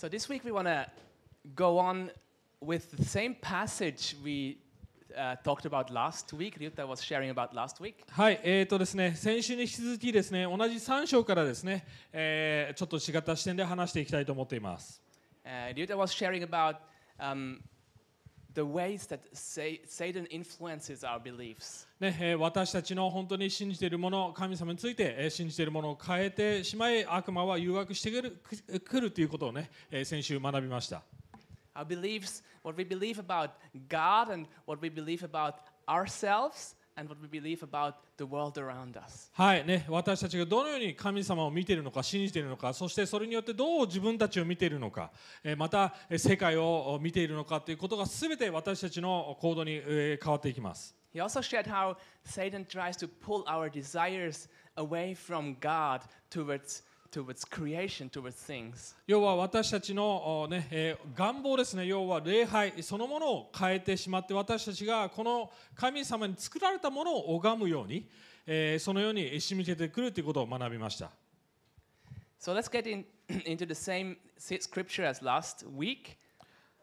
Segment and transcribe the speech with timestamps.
[0.00, 0.86] So this week we want to
[1.54, 2.10] go on
[2.62, 4.56] with the same passage we
[5.14, 6.58] uh, talked about last week.
[6.58, 7.96] Ryuta was sharing about last week.
[8.08, 11.84] はい、えーとですね、先週に引き続きですね、同じ3章からですね、
[12.14, 15.02] えーちょっと違った視点で話していきたいと思っています。
[15.44, 16.76] Uh, Ryuta was sharing about
[17.18, 17.60] um,
[18.54, 21.86] the ways that sa- Satan influences our beliefs.
[22.00, 31.02] ねえー私たちの本当に信じているもの、神様について、えー信じているものを変えてしまい、悪魔は誘惑してくるくくるということをね、えー先週学びました。
[31.74, 33.50] Our beliefs, what we believe about
[33.88, 35.54] God and what we believe about
[35.88, 36.74] ourselves
[39.32, 45.10] はい、ね、私たちがどのように神様を見ているのか、信じているのか、そしてそれによってどう自分たちを見ているのか、
[45.56, 50.94] また世界を見ているのかということが全て私たちの行動に変わっていきます。
[57.10, 58.94] Towards creation, towards things.
[59.06, 68.08] 要は私たちの、おねえー願望ですね、要は礼拝そのものを変えてしまって、私たちがこの神様に作られたものを拝むように、
[68.46, 71.10] えーそのように仕向けてくるということを学びました。
[72.40, 73.04] So let's get in,
[73.44, 76.16] into the same scripture as last week.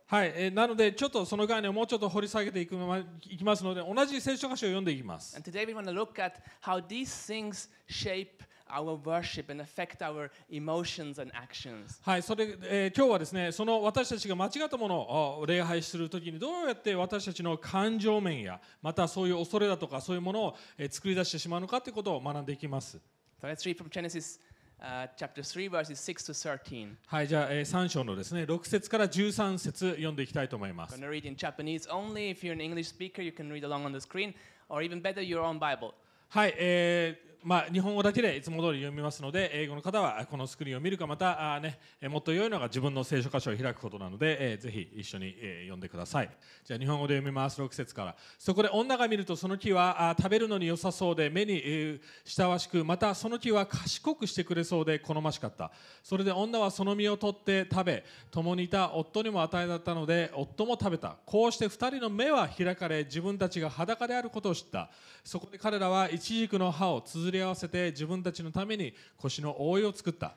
[0.06, 5.36] はい、えーなので、ちょっとその概念をもうちょっと掘り下げていくまいきますので、同じ聖書箇所を読んでいきます。
[5.36, 8.28] And today we want to look at how these things shape
[8.70, 12.00] our worship and affect our emotions and actions.
[12.02, 22.98] はい、それ、えー今日はですね、その私たちが間違ったものをお礼拝するときに、どうやって私たちの感情面や、またそういう恐れだとか、そういうものを、えー作り出してしまうのかということを学んでいきます。
[23.42, 24.40] So let's read from Genesis
[24.82, 26.96] uh, chapter 3, verses 6 to 13.
[27.06, 31.02] はい、じゃあ、え3章のですね、6節から13節読んでいきたいと思いま I'm す going。
[31.02, 32.32] to read in Japanese only.
[32.32, 34.34] If you're an English speaker, you can read along on the screen,
[34.70, 35.94] or even better, your own Bible.
[36.30, 46.30] はい、えーまあ、日本語だけでいつも通り読みますので、英語の方はこのスクリーンを見るか、またあ、ね、もっと良いのが自分の聖書箇所を開くことなので、えーぜひ一緒に、えー読んでください。
[46.64, 48.16] じゃあ、日本語で読みます、6節から。
[48.38, 55.72] そこで女が見ると、その木はあ食べるのに良さそうで、目に、えー親しく、またその木は賢くしてくれそうで好ましかった。
[56.04, 61.18] それで女はその実を取って食べ、共にいた夫にも与えだったので、夫も食べた。
[61.26, 64.90] こうして二人の目は開かれ、自分たちが裸であることを知った。
[65.24, 70.36] そこで彼らはイチジクの葉を続綴り合わせて自分たちのために腰の覆いを作った。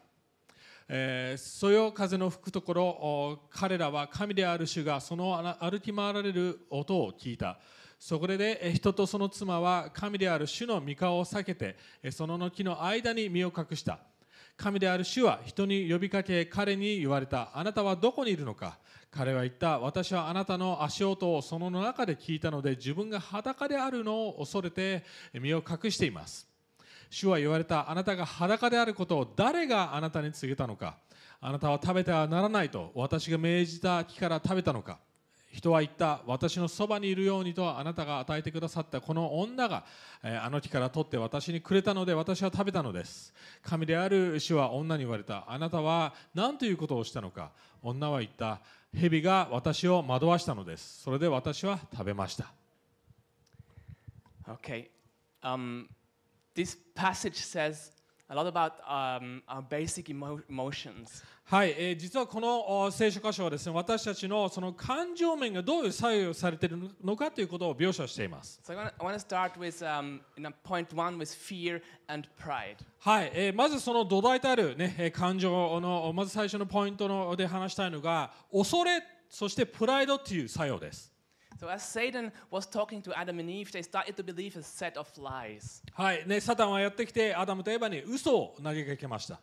[0.88, 7.58] えーそよ風の吹くところ彼らは神である主がその歩き回られる音を聞いた。
[7.98, 11.76] そこで人とその妻は神である主の御顔を避けて
[12.10, 14.00] その木の間に身を隠した。
[14.56, 17.50] 神である主は人に呼びかけ彼に言われた。
[17.54, 18.78] あなたはどこにいるのか。
[19.12, 19.78] 彼は言った。
[19.78, 26.49] 私はあなたの足音をその中で聞いたので自分が裸であるのを恐れて身を隠しています。
[27.10, 30.96] 主は言われたあなたが裸であることを誰があなたに告げたのか？
[31.40, 34.98] あなたは食べてはならないと私が命じた木から食べたのか？
[35.52, 39.84] 人は言った私のそばにいるようにとあなたが与えてくださったこの女が、
[40.22, 43.34] えーあの木から取って私にくれたので私は食べたのです。
[43.64, 45.50] 神である主は女に言われた。
[45.50, 47.50] あなたは何ということをしたのか？
[47.82, 48.60] 女は言った
[48.94, 51.02] 蛇が私を惑わしたのです。
[51.02, 52.52] それで私は食べました。
[54.46, 54.88] Okay.
[55.42, 55.86] Um,
[56.54, 57.92] this passage says
[58.28, 61.24] a lot about um, our basic emo- emotions.
[61.44, 68.60] はい、えー実はこのお聖書箇所はですね私たちのその感情面がどういう作用されているのかということを描写しています。
[68.64, 72.28] So I want to I wanna start with um, in a point one with fear and
[72.40, 72.76] pride.
[73.00, 81.09] はい、えーまずその土台とある、ね、えー感情のまず最初のポイントので話したいのが恐れそしてプライドという作用です。
[81.59, 85.07] So as Satan was talking to Adam and Eve, they started to believe a set of
[85.17, 85.81] lies.
[85.93, 89.39] はいね、サタンはやってきてアダムとエヴァに嘘を投げかけました。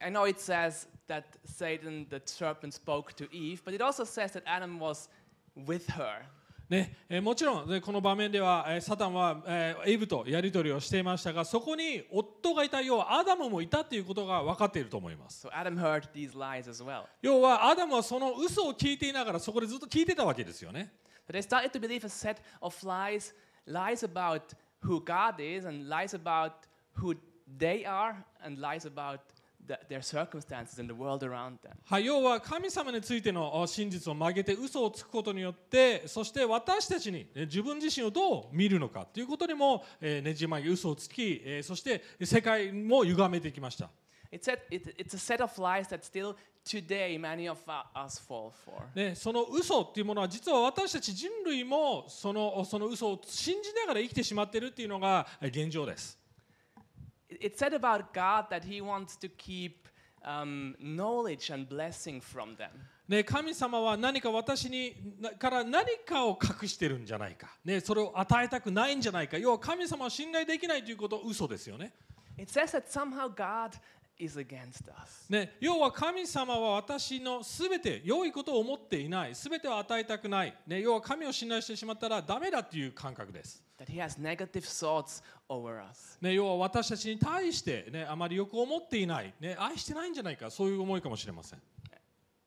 [0.00, 4.32] I know it says that Satan, the serpent, spoke to Eve, but it also says
[4.32, 5.08] that Adam was
[5.54, 6.24] with her.
[6.69, 15.47] ねえーもちろん、ね、この場面では、えーサタンは、えーイブとやり取りをしていましたがそこに夫がいた要はアダムもいたということが分かっていると思います。
[15.47, 17.03] So Adam heard these lies as well.
[17.21, 20.91] 要はアダムはその嘘を聞いていながらそこでずっと聞いてたわけですよね。
[21.29, 23.33] So they started to believe a set of lies,
[23.65, 24.41] lies about
[24.81, 26.51] who God is, and lies about
[26.97, 27.15] who
[27.57, 29.19] they are, and lies about
[29.89, 31.71] their circumstances and the world around them.
[31.85, 43.89] はい、要は神様についてのあ真実を曲げて嘘をつくことによってそして私たちにえ自分自身をどう見るのかということにも、えーねじ曲げ嘘をつき、えーそして世界も歪めてきました。
[44.31, 46.35] It said, it, it's a set of lies that still
[46.65, 47.57] today many of
[47.95, 48.83] us fall for.
[48.93, 56.17] ね、その嘘っていうものは実は私たち人類もそのその嘘を信じながら生きてしまっているっていうのがえ現状です。
[57.29, 59.87] It said about God that He wants to keep
[60.23, 62.69] um, knowledge and blessing from them.
[63.07, 71.93] ね、神様は何か私になから何かを隠してるんじゃないか、ね、それを与えたくないんじゃないか要は神様を信頼できないということは嘘ですよね
[72.37, 73.79] It says that somehow God
[74.19, 75.29] is against us.
[75.29, 79.35] ね要は神様は私のすべて良いことを思っていない。
[79.35, 86.17] すべてを与えたくない、ね、要は神を信頼してしまったらダメだという感覚です、That He has negative thoughts over us.
[86.21, 90.49] ね、要は私たちに対して、ね、あまりよく思っていない、ね、愛してないんじゃないか。
[90.49, 91.61] そういう思いかもしれません。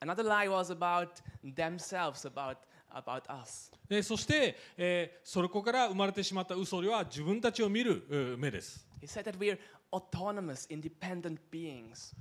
[0.01, 1.09] Another lie was about
[1.55, 2.57] themselves, about,
[2.91, 3.71] about us.
[3.87, 8.85] でそして、えーそこから生まれてしまった嘘では自分たちを見るう目です。
[9.01, 9.59] He said that we are
[9.91, 12.13] autonomous, independent beings.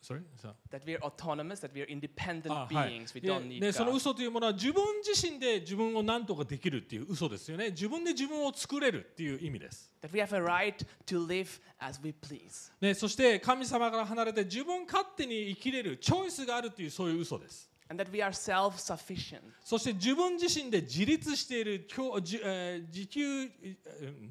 [0.00, 0.22] Sorry?
[0.36, 3.12] さ That we are autonomous, that we are independent beings.
[3.14, 12.70] We で don't need でその.嘘というものは自分自身で自分を何とかできるっていう嘘ですよね自分で自分を作れるっていう意味です、That we have a right to live as we please.
[12.80, 19.40] ね、そして神様から離れて自分勝手に生きれるチョイスがあるっていうそういう嘘です And that we are self sufficient.
[19.64, 24.30] そして自分自身で自立している自給、えーうん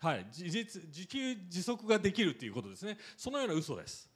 [0.00, 2.96] はい、自,立自給自足ができるということですね。
[3.16, 4.08] そのような嘘です。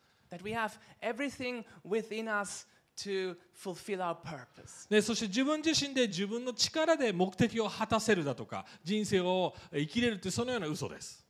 [4.88, 11.24] でそして自分自身で自分の力で目的を果たせるだとか人生を生きれるってそのような嘘です。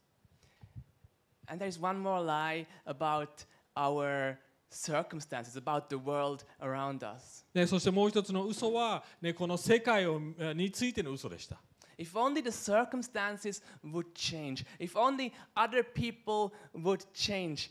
[7.52, 10.20] ねそしてもう一つの嘘は、ね、この世界を
[10.54, 11.60] についての嘘でした。
[11.98, 14.64] If only the circumstances would change.
[14.78, 17.70] If only other people would change.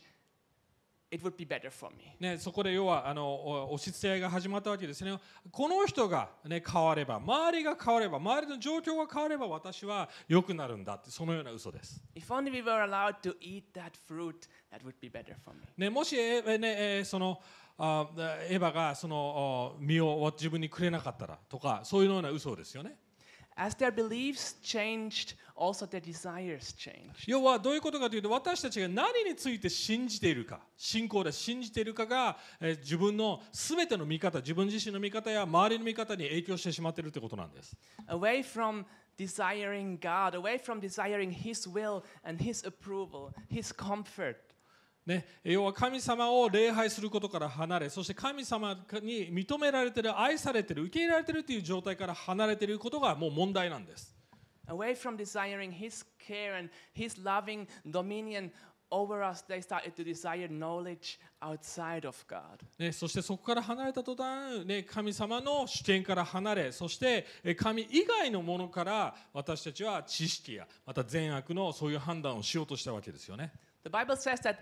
[1.10, 2.16] It would be better for me.
[2.18, 5.16] ね、そこで要はあの押し付けが始まったわけですね。
[5.52, 12.02] この人が、ね、変われば、周りが変われば、周りの状況が変われば、私は良くなるんだって、そのような嘘です。
[15.90, 17.40] もし、ねえ、その
[17.78, 22.98] エヴァがその身を自分にくれなかったらとか、そういうような嘘ですよね。
[23.55, 27.25] As their beliefs changed, also their desires changed.
[27.27, 37.75] 要はどういうことかというと私たちが何について信じているか信仰で信じているかが、えー自分の全ての見方自分自身の見方や周りの見方に影響してしまっているということなんです
[38.07, 38.85] Away from
[39.17, 44.37] desiring God, away from desiring His will and His approval, His comfort.
[45.06, 54.14] ね、要は神様を礼拝することから離れそして神様に認められている愛されている受け入れられているという状態から離れていることがもう問題なんです
[54.66, 58.50] Away from desiring His care and His loving dominion
[58.90, 62.64] over us, they started to desire knowledge outside of God.
[62.78, 73.52] ね、そしてそこから離れた途端、ね、神様の主権から離れそしてえ神以外のものから私たちは知識やまた善悪のそういう判断をしようとしたわけですよね。
[73.84, 74.56] The Bible says that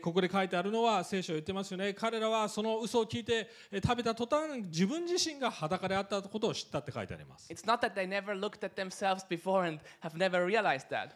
[0.00, 1.92] ここで書いてあるのは聖書を言ってますよね。
[1.92, 3.50] 彼らはその嘘を聞いて
[3.82, 7.50] 食べた途端自分自身が裸であったことを知ったって書いてあります。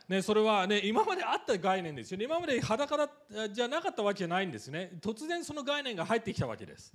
[0.09, 2.25] ね、それは、ね、今まであった概念ですよね。
[2.25, 3.09] 今まで裸だ
[3.51, 4.99] じゃなかったわけじゃないんですね。
[5.01, 6.93] 突然その概念が入ってきたわけです。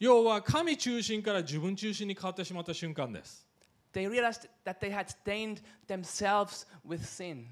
[0.00, 3.51] 要は神中心から自分中心に変わってしまった瞬間です。
[3.92, 7.46] They realized that they had stained themselves with sin.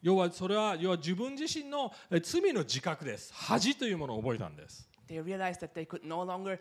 [0.00, 6.58] 要はそれは要は自分自身のえ罪の自覚です恥というものを覚えたんです They realized that they could no longer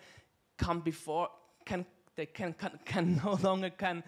[0.58, 1.30] come before,
[1.66, 1.86] can,
[2.16, 4.04] they can, can, can no longer can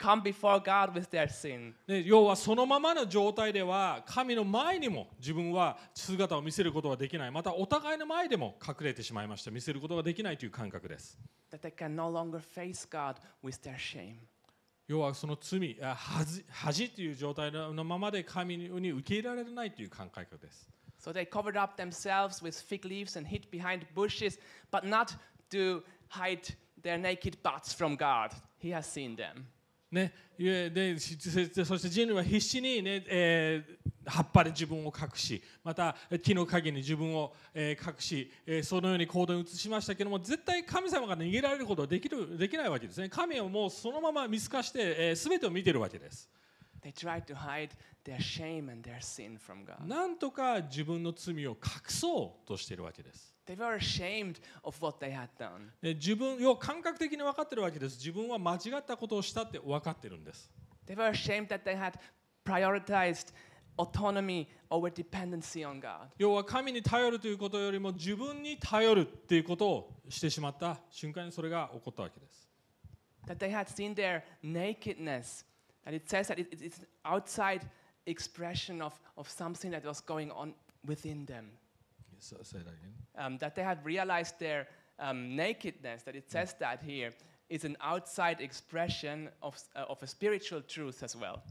[0.00, 1.74] come before God with their sin.
[1.86, 11.18] ね要はそのままの状態では神の前にも自分は姿を見せることができないまたお互いの前でも隠れてしまいました見せることができないという感覚です
[11.52, 14.14] That they can no longer face God with their shame.
[14.88, 24.38] 要はその罪あ恥恥という状態のままで神に受け入れられないという感覚です So they covered up themselves with fig leaves and hid behind bushes,
[24.70, 25.14] but not
[25.50, 28.32] to hide their naked butts from God.
[28.58, 29.46] He has seen them.
[29.90, 31.18] ね、でし
[31.52, 43.08] そそして人類は必死に、ねえー葉っぱで自分を隠しまた木の陰に自分を、えー隠し、えーそのように行動に移しましたけども絶対神様が逃げられることはできるできないわけですね。
[43.08, 46.28] 神はもうそのまま見透かして、えー、全てを見ているわけです。
[46.82, 47.70] They tried to hide
[48.04, 49.86] their shame and their sin from God.
[49.86, 51.56] なんとか自分の罪を隠
[51.88, 55.70] そうとしているわけです They were ashamed of what they had done.
[55.82, 60.48] で自分要は感覚的に分かってるわけです自分は間違ったことをしたって分かってるんです
[60.86, 61.94] They were ashamed that they had
[62.44, 63.32] prioritized
[63.76, 66.08] autonomy over dependency on God.
[66.18, 72.46] 要は神に頼るということよりも自分に頼るっていうことをしてしまった瞬間にそれが起こったわけです
[73.26, 75.44] that they had seen their nakedness.
[75.86, 77.62] And it says that it, it- it's outside
[78.06, 80.52] expression of, of something that was going on
[80.86, 81.46] within them.
[83.16, 84.66] Um, that they had realized their
[84.98, 87.12] um, nakedness, that it says that here,
[87.48, 91.42] is an outside expression of, uh, of a spiritual truth as well.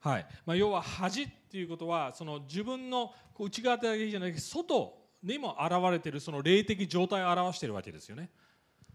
[0.00, 8.30] はいまあ、要は恥っていうことはその自分の内側だけじゃなくて外にも現れているその霊的状態を表しているわけですよね。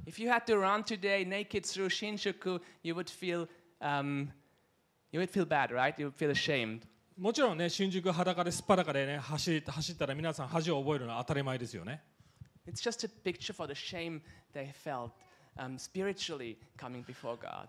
[0.06, 3.48] If you had to run today naked through Shinjuku, you would feel,
[3.82, 4.32] um,
[5.12, 5.94] you would feel bad, right?
[6.00, 6.88] You would feel ashamed.
[7.22, 12.02] もちろんね、新宿裸ですっぱらかでね走、走ったら皆さん恥を覚えるのは当たり前ですよね。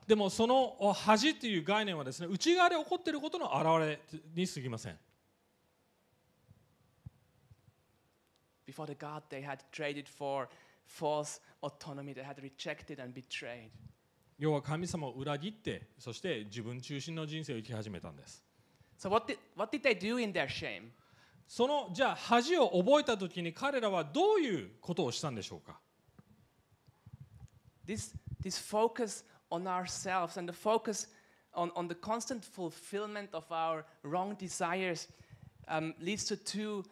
[0.07, 4.01] でもその恥という概念はですね内側で起こっていることの表れ
[4.35, 4.99] にすぎません。
[14.39, 18.43] 要は神様を裏切って、そして自分中心の人生を生き始めたんです。
[19.03, 20.93] So, what did, what did they do in their shame?
[21.49, 25.81] そのじゃあ恥を覚えた時に彼らはどういうことをしたんでしょうか
[27.85, 31.09] This, this focus on ourselves and the focus
[31.53, 35.09] on, on the constant fulfillment of our wrong desires
[35.67, 36.85] um, leads to two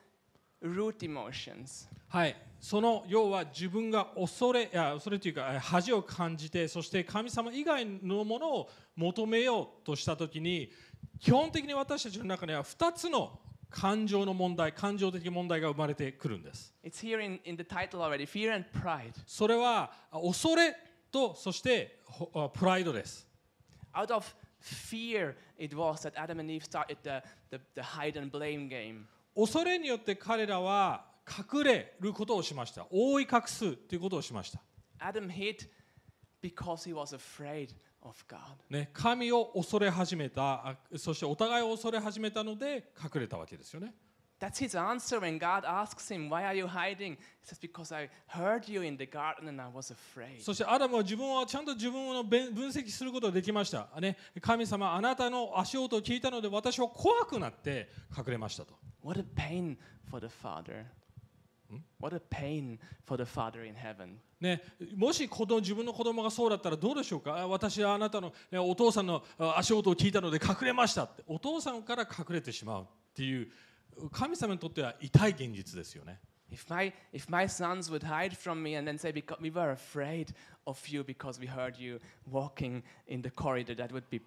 [0.61, 1.89] root emotions.
[2.09, 10.71] はいその要は自分が恐れいや恐れというかえ恥を感じてそして神様以外のものを求めようとした時に
[11.21, 19.13] 基本的に私たちの中には2つの感情の問題感情的問題が生まれてくるんです It's here in, in the title already fear and pride.
[19.27, 20.75] それはあ恐れ
[21.13, 21.99] とそして
[22.55, 23.29] プライドです
[23.95, 24.25] Out of
[24.61, 29.03] fear, it was that Adam and Eve started the, the, the hide and blame game.
[29.35, 34.61] 恐れによって彼らは隠れることをしました覆い隠すということをしました
[34.99, 35.69] Adam hid
[36.43, 37.75] because he was afraid.
[38.71, 43.95] ね、神を恐れ始めたあそしてお互いを恐れ始めたので隠れたわけですよね
[44.41, 47.19] That's his answer when God asks him, Why are you hiding?
[47.43, 50.41] He says, Because I heard you in the garden and I was afraid.
[50.41, 59.77] そしてアダムは自分はちゃんと自分を分分析することができました、ね、神様あなたの足音を聞いたので私は怖くなって隠れましたと What a pain
[60.11, 60.87] for the Father.
[62.01, 64.19] What a pain for the Father in heaven.
[64.41, 64.63] ね、
[64.97, 73.49] もし子供自分の子供がそうだったらどうでしょうかあ私はあなたの、ね、お父さんのあ足音を聞いたので隠れましたってお父さんから隠れてしまうっていう
[74.11, 79.71] 神様にとっては痛い現実ですよね If my, if my sons would hide from me and then say, because We were
[79.71, 80.33] afraid
[80.67, 84.21] of you because we heard you walking in the corridor, that would be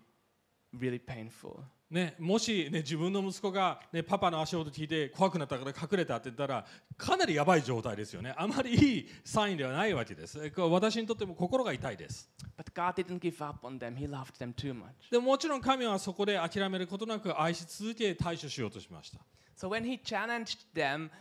[0.72, 1.66] really painful.
[1.94, 6.66] ね、もし、ね、自分の息子が、ね、パパの足音聞いて怖くなったから隠れたって言ったら
[6.98, 8.34] かなりやばい状態ですよね。
[8.36, 10.40] あまりいいサインではないわけです。
[10.58, 12.28] 私にとっても心が痛いです。
[12.58, 15.12] But God didn't give up on them, He loved them too much.
[15.12, 19.20] でももちろん神はそこで諦めることなく愛し続け対処しようとしました。
[19.56, 21.12] So when He challenged them,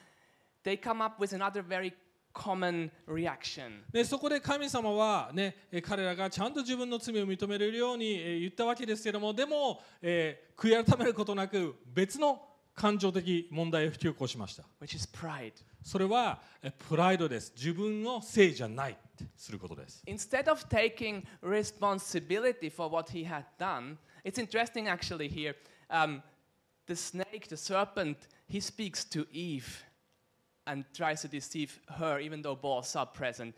[0.65, 1.93] they come up with another very
[2.33, 3.83] common reaction.
[3.93, 12.41] でそこで神様は、ね、え彼らがちゃんと自分の罪を認めれるようにえ言ったわけですけどもでも、えー悔い改めることなく別の
[12.75, 15.53] 感情的問題を引き起こしました which is pride.
[15.83, 25.55] それはえプライドです自分のせいじゃないってすることです Instead of taking responsibility for what he had done, it's interesting actually here.
[25.91, 26.23] Um,
[26.87, 28.17] the snake, the serpent,
[28.49, 29.85] he speaks to Eve
[30.67, 33.55] and tries to deceive her, even though both are present.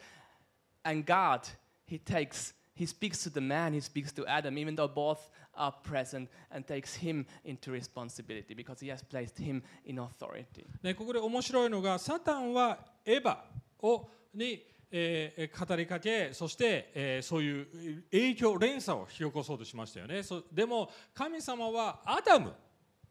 [0.84, 1.48] And God,
[1.86, 5.72] he takes, he speaks to the man, he speaks to Adam, even though both are
[5.72, 10.66] present, and takes him into responsibility because he has placed him in authority.
[10.82, 13.36] ね、ここで面白いのがサタンはエヴァ
[13.82, 22.52] をに、えー語りかけそして、えーそういう影響連鎖を引き起こそうとしましたよねそでも神様はアダム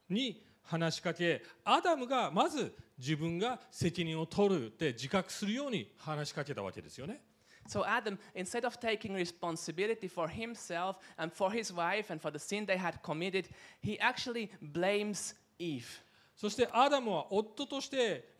[0.10, 7.22] に話しかけアダムがまず自分が責任を取るって自覚するように話しかけたわけですよね
[7.68, 12.38] So Adam, instead of taking responsibility for himself and for his wife and for the
[12.38, 13.46] sin they had committed,
[13.82, 15.86] he actually blames Eve.
[16.36, 18.34] そしてアダムは夫として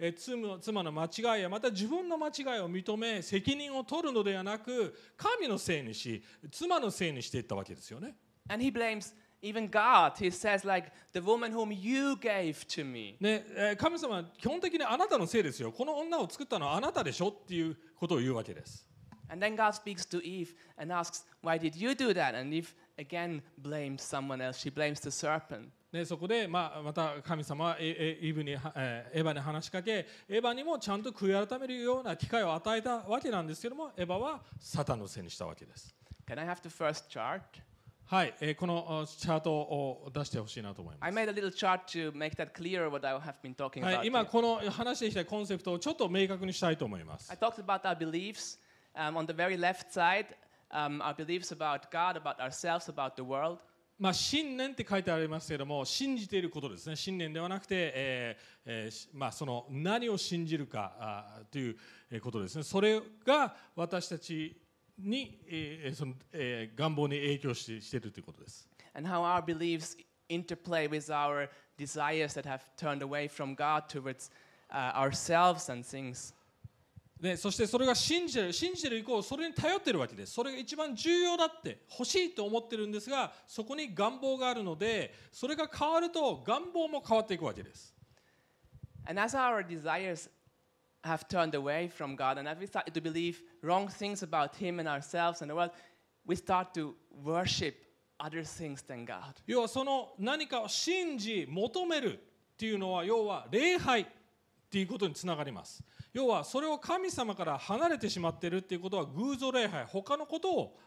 [0.60, 8.16] 妻の間違いやまた自分の間違いを認め責任を取るのではなく神のせいにし妻のせいにしていったわけですよね
[8.50, 9.14] And he blames
[9.44, 10.14] even God.
[10.18, 13.18] He says, like, the woman whom you gave to me.
[13.20, 18.88] ねえー神様は基本的にあなたのせいですよこの女を作ったのはあなたでしょっていうことを言うわけです
[19.30, 22.36] And then God speaks to Eve and asks, Why did you do that?
[22.36, 24.60] And Eve again blames someone else.
[24.60, 25.70] She blames the serpent.
[25.92, 35.94] ね、そこで、まあ、また神様はエエイブに、えーエヴァに話しかけエヴァにもちゃんと悔い改めるような機会を与えたわけなんですけどもエヴァはサタンのせいにしたわけです。
[36.28, 37.42] Can I have the first chart?
[38.06, 41.10] はい、え、このチャートを出してほしいなと思います。
[43.98, 47.32] はい、今この話してきたコンセプトをちょっと明確にしたいと思います。
[54.00, 56.96] まあ、信念って書いてありますけれども、信じていることですね。
[56.96, 62.64] 信念ではなくて、ええまあ、その何を信じるかあということですね。
[62.64, 64.60] それが私たち
[64.98, 68.68] に、えーそのえー願望に影響してしているということです。
[68.96, 69.98] and how our beliefs
[70.30, 74.30] interplay with our desires that have turned away from God towards
[74.72, 76.34] uh, ourselves and things.
[77.20, 87.96] でそしてそれが信じてる信じてる以降それに頼ってるわけですそれが一番重要だって欲しいと思ってるんですがそこに願望があるのでそれが変わると願望も変わっていくわけです
[89.08, 90.30] And as our desires
[91.04, 94.80] have turned away from God, and as we start to believe wrong things about Him
[94.80, 95.72] and ourselves and the world,
[96.26, 97.76] we start to worship
[98.20, 99.36] other things than God.
[99.46, 102.20] 要はその何かを信じ求める
[102.54, 104.06] っていうのは要は礼拝っ
[104.70, 105.84] ていうことにつながります
[106.14, 110.80] 要はそれを神様から離れてしまっているっていうことは偶像礼拝他のことを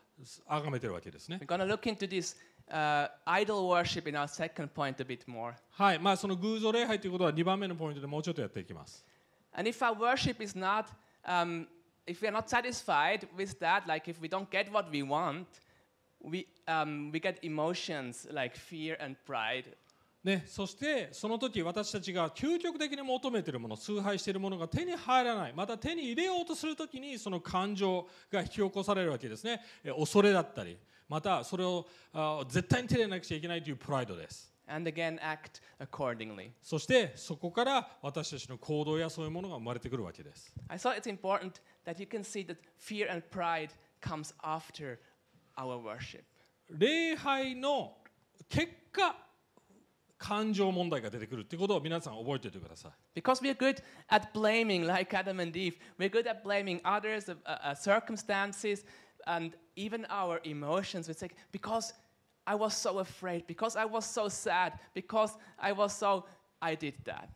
[0.49, 2.37] 崇めてるわけですね We're going to look into this
[2.70, 5.54] uh, idol worship in our second point a bit more.
[5.70, 9.04] はいまあその偶像礼拝ということは2番目のポイントでもうちょっとやっていきます
[9.56, 10.86] And if our worship is not,
[11.25, 11.66] um,
[12.06, 15.46] if we are not satisfied with that, like if we don't get what we want,
[16.20, 19.64] we, um, we get emotions like fear and pride.
[20.22, 36.51] ね、そしてその時私たちが究極的に求めているもの崇拝しているものが手に入らないまた手に入れようとする時にその感情が引き起こされるわけですねえ恐れだったりまたそれをあ絶対に手に入れなくちゃいけないというプライドです And again, act accordingly.
[36.61, 43.69] そしてそこから私たちの行動やそういうものが生まれてくるわけです I thought it's important that you can see that fear and pride
[44.01, 44.97] comes after
[45.57, 46.23] our worship.
[46.69, 47.97] 礼拝の
[48.47, 49.15] 結果
[50.17, 55.77] 感情問題が出てくるっていうことを皆さん覚えておいてください Because we're good at blaming, like Adam and Eve.
[55.98, 58.85] We're good at blaming others, uh, uh, circumstances,
[59.25, 61.07] and even our emotions.
[61.09, 61.94] We say, because
[62.47, 66.25] I was so afraid, because I was so sad, because I was so,
[66.61, 67.28] I did that.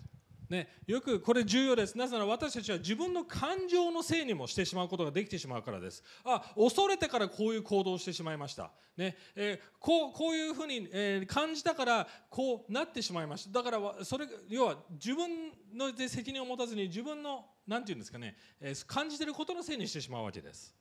[0.48, 1.96] ね、よくこれ重要です。
[1.96, 6.02] なぜなら私たちは自分の感情のせいにもしてしまうことができてしまうからです。
[6.24, 8.72] あ、恐れてからこういう行動をしてしまいました。
[8.96, 13.50] ね、えーこうこういうふうに、えー感じたからこうなってしまいました。
[13.52, 20.74] だからわそれ要は自分ので責任を持たずに自分のなんていうんですかね、えー感じていることのせいにしてしまうわけです。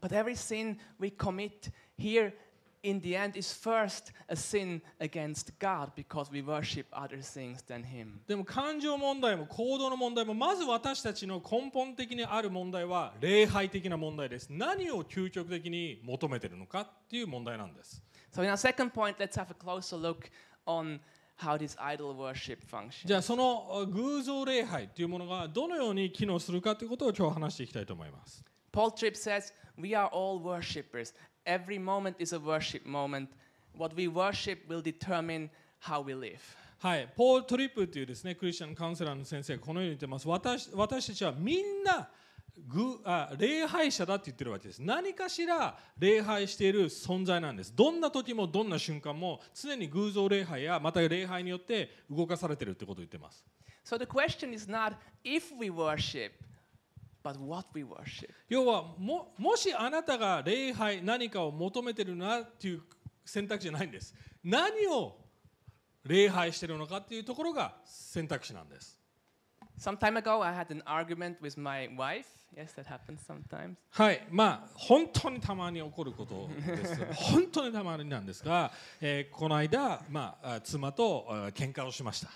[0.00, 2.32] But every sin we commit here
[2.86, 7.82] in the end is first a sin against God because we worship other things than
[7.82, 8.20] Him.
[8.28, 14.48] でも感情問題も行動の問題もまず私たちの根本的にある問題は礼拝的な問題です。
[14.50, 18.02] 何を究極的に求めているのかっていう問題なんです。
[18.32, 20.30] So, in our second point, let's have a closer look
[20.66, 21.00] on
[21.38, 23.06] how this idol worship functions.
[23.06, 28.44] じゃあそのあ偶像礼拝というものがどのように機能するかということを今日話していきたいと思います。
[28.72, 31.14] Paul Tripp says, We are all worshippers.
[31.46, 33.28] Every moment is a worship moment.
[33.78, 35.48] What we worship will determine
[35.80, 36.40] how we live.
[36.78, 40.28] はい、ポール・トリップというですねクリスチャンカウンセラーの先生がこのように言ってます。
[40.28, 42.08] 私私たちはみんな
[42.68, 44.80] ぐあ礼拝者だって言ってるわけです。
[44.80, 47.72] 何かしら礼拝している存在なんです。
[47.74, 53.44] どんな時もどんな瞬間も常に偶像礼拝やまた礼拝によって動かされているってことを言ってます。
[53.84, 56.32] So the question is not if we worship,
[57.26, 58.30] but what we worship.
[58.48, 62.82] 要はももしあなたが礼拝何かを求めてるなっていう
[63.24, 65.16] 選択肢じゃないんです何を
[66.04, 68.96] 礼拝してるのかっていうところが選択肢なんです
[69.78, 72.24] Some time ago, I had an argument with my wife.
[72.56, 73.74] Yes, that happens sometimes.
[73.90, 82.28] はいまあ本当にたまに起こることです本当にたまになんですが、えーこの間、まあ、あ妻とあ喧嘩をしました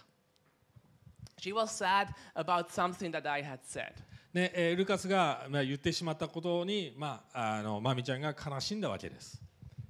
[1.40, 3.94] She was sad about something that I had said.
[4.33, 9.40] ねえールカスが、まあ、言ってしまったことに、まあ、あのマミちゃんが悲しんだわけです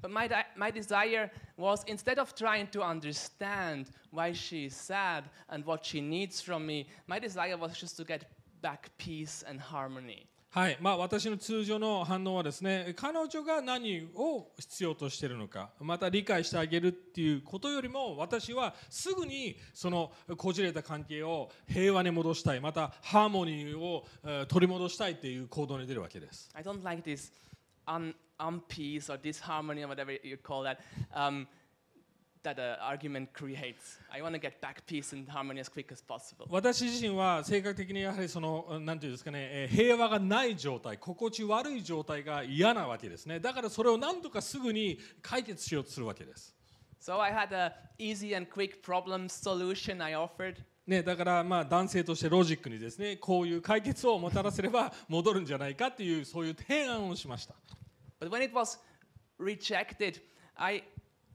[0.03, 5.63] But my, my desire was instead of trying to understand why she is sad and
[5.67, 8.25] what she needs from me, my desire was just to get
[8.63, 10.27] back peace and harmony.
[10.53, 24.05] はいまあ、私の通常の反応はですね彼女が何を必要としているのかまた理解してあげるっていうことよりも私はすぐにそのこじれた関係を平和に戻したいまたハーモニーを
[24.49, 27.31] 取り戻したいっていう行動に出るわけです I don't like this
[27.87, 30.81] un- unpeace or disharmony or whatever you call that.
[31.15, 31.47] Um,
[32.43, 33.99] that an argument creates.
[34.11, 36.47] I want to get back peace and harmony as quick as possible.
[36.51, 46.55] 私自身は性格的にやはりそのなんていうんですかね、えー平和がない状態心地悪い状態が嫌なわけですねだからそれを何とかすぐに解決しようとするわけです
[47.01, 50.57] So I had a easy and quick problem solution I offered.
[50.87, 57.55] ね、だからまあ男性としてロジックにですねこういう解決をもたらせれば戻るんじゃないかっていうそういう提案をしました
[58.21, 58.79] But when it was
[59.39, 60.21] rejected,
[60.57, 60.83] I,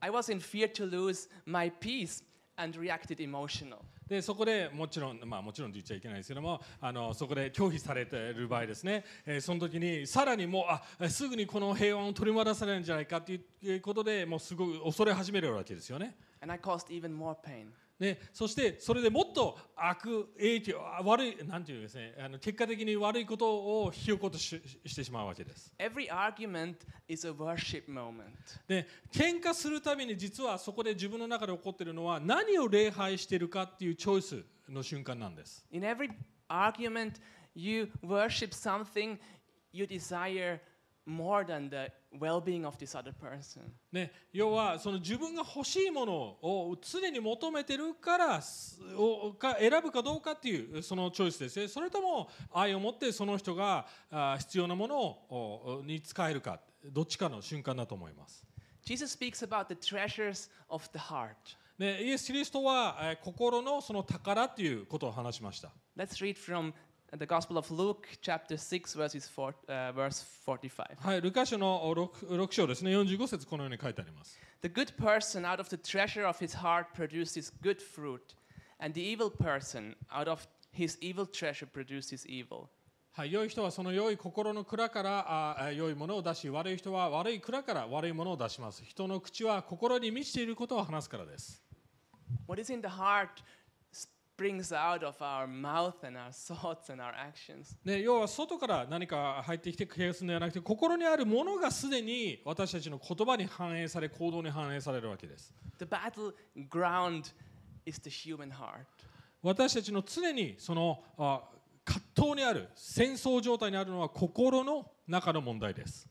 [0.02, 2.24] I was in fear to lose my peace
[2.58, 3.78] and reacted emotional.
[4.08, 10.68] でそこでもちろんまあもちろんと言っちゃいけないですけどもあのそこで拒否されている場合ですね、えーその時にさらにも
[11.00, 17.70] うあすぐにこの平和を取り戻されるんじゃないかということでもうすごく恐れ始めるわけですよね And I caused even more pain.
[17.98, 25.72] ね、そしてそれでもっと悪影響あ悪いなんていうんですねあの結果的に悪いことを引き起ことししてしまうわけです。
[25.80, 26.76] Every argument
[27.08, 28.24] is a worship moment.
[28.68, 35.66] で喧嘩するために実はそこで自分の中で起こっているのは何を礼拝しているかっていうチョイスの瞬間なんです。
[35.72, 36.12] In every
[36.50, 37.14] argument,
[37.56, 39.18] you worship something
[39.72, 40.60] you desire
[41.06, 43.62] more than the well being of this other person.
[43.92, 58.46] ね、要はその自分が欲しいものを常に求めてるからすをか選ぶかどうかっていうそのチョイスですねそれとも愛を持ってその人があ必要なものをおに使えるかどっちかの瞬間だと思います。
[58.84, 61.34] Jesus speaks about the treasures of the heart.
[61.78, 65.72] ね、イエス・キリストは、えー心のその宝っていうことを話しました。
[65.98, 66.74] Let's read from
[67.12, 70.98] the Gospel of Luke, chapter 6, verses four, uh, verse 45.
[71.00, 74.40] はい、ルカ書の 6, 6章ですね、45節このように書いてあります。
[74.62, 78.36] The good person out of the treasure of his heart produces good fruit,
[78.80, 82.68] and the evil person out of his evil treasure produces evil.
[83.14, 88.84] はい、良い人はその良い心の蔵からああ良いものを出し、悪い人は悪い蔵から悪いものを出します。
[88.84, 91.64] 人の口は心に満ちていることを話すからです。
[92.48, 93.30] What is in the heart
[94.36, 97.76] springs out of our mouth and our thoughts and our actions.
[97.86, 105.54] ね、要は外から何か入ってきて消すのではなくて、心にあるものがすでに私たちの言葉に反映され、行動に反映されるわけです。
[105.80, 107.32] The battleground
[107.86, 108.86] is the human heart.
[109.42, 111.42] 私たちの常にそのあ
[111.86, 116.10] 葛藤にある戦争状態にあるのは心の中の問題です。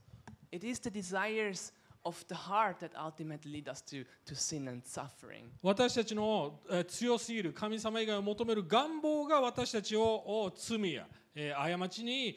[0.52, 1.72] It is the desires
[2.04, 5.50] of the heart that ultimately lead us to, to sin and suffering.
[5.62, 12.36] 私たちのえー強すぎる神様以外を求める願望が私たちをを罪や、えー過ちに,、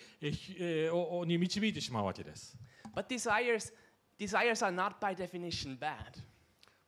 [1.27, 2.57] に導いてしまうわけです。
[2.95, 3.71] But desires,
[4.17, 5.95] desires are not by definition bad.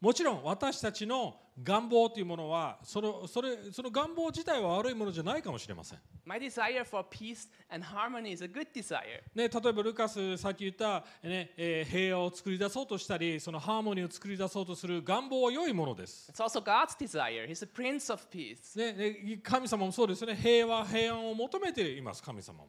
[0.01, 5.99] もちろん私たちの願望というものはそのそれその願望自体は悪いものじゃないかもしれません。
[6.25, 9.21] My desire for peace and harmony is a good desire.
[9.33, 16.31] ね、例えばルカスさっき言った、ねえー平和を作り出そうとしたりそのハーモニーを作り出そうとする願望は良いものです。
[16.31, 17.47] It's also God's desire.
[17.47, 18.77] He's the Prince of Peace.
[18.77, 22.67] ねね、神様もそうですよね平和平安を求めています神様も。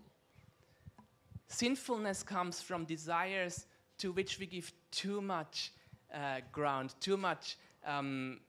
[1.48, 3.66] Sinfulness comes from desires
[3.98, 5.72] to which we give too much
[6.14, 8.40] uh, ground, too much um,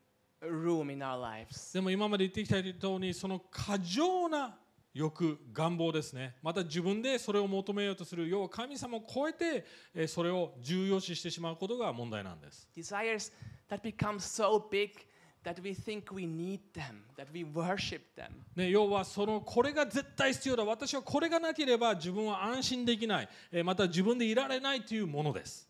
[0.42, 1.74] room in our lives.
[1.74, 4.58] でも今まで言ってきたようにその過剰な
[4.94, 6.36] 欲願望ですね。
[6.42, 12.68] また自分でそれを求めようとする要は神様を超えてえーそれを重要視してしまうことが問題なんです。
[12.76, 13.32] Desires
[13.70, 14.92] that become so big
[15.46, 18.32] that we think we need them, that we worship them.
[18.56, 20.66] ね、要はそのこれが絶対必要だ。
[20.66, 23.30] 私はこれがなければ自分は安心できない。
[23.52, 25.70] えーまた自分でいられないというものです、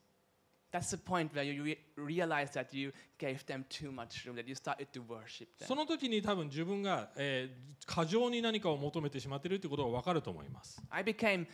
[0.71, 4.47] That's the point where you re- realize that you gave them too much room, that
[4.47, 5.79] you started to worship そ them.
[5.79, 11.45] の時に多分自分が、えー過剰に何かを求めてしまっているということが分かると思います I became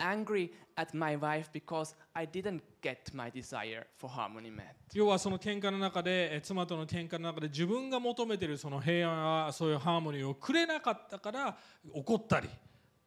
[0.00, 4.64] angry at my wife because I didn't get my desire for harmony met.
[4.92, 11.56] 要はその喧嘩の中でえー妻との喧嘩の中で自分が求めているその平和やそういうハーモニーをくれなかったから
[11.94, 12.48] 怒ったり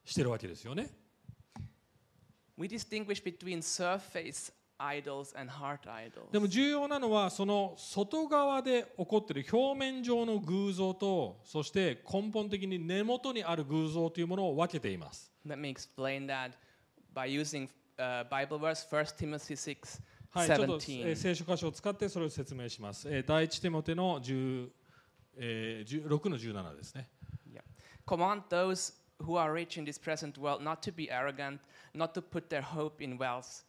[0.06, 0.89] してるわけですよね
[2.58, 6.32] We distinguish between surface idols and heart idols.
[6.32, 16.52] でも重要なのはその外側で起こっている表面上の偶像とそして根本的に根元にある偶像というものを分けています Let me explain that
[17.13, 17.67] by using
[17.98, 20.02] uh, Bible verse 1 Timothy 6
[20.34, 21.15] はい、ちょっと、えー 17.
[21.15, 23.06] 聖書箇所を使ってそれを説明します。
[23.10, 24.70] えー第一テモテの10、
[25.36, 27.10] えー、16の17ですね。
[28.06, 31.60] command those who are rich in this present world not to be arrogant,
[31.94, 33.63] not to put their hope in wealth,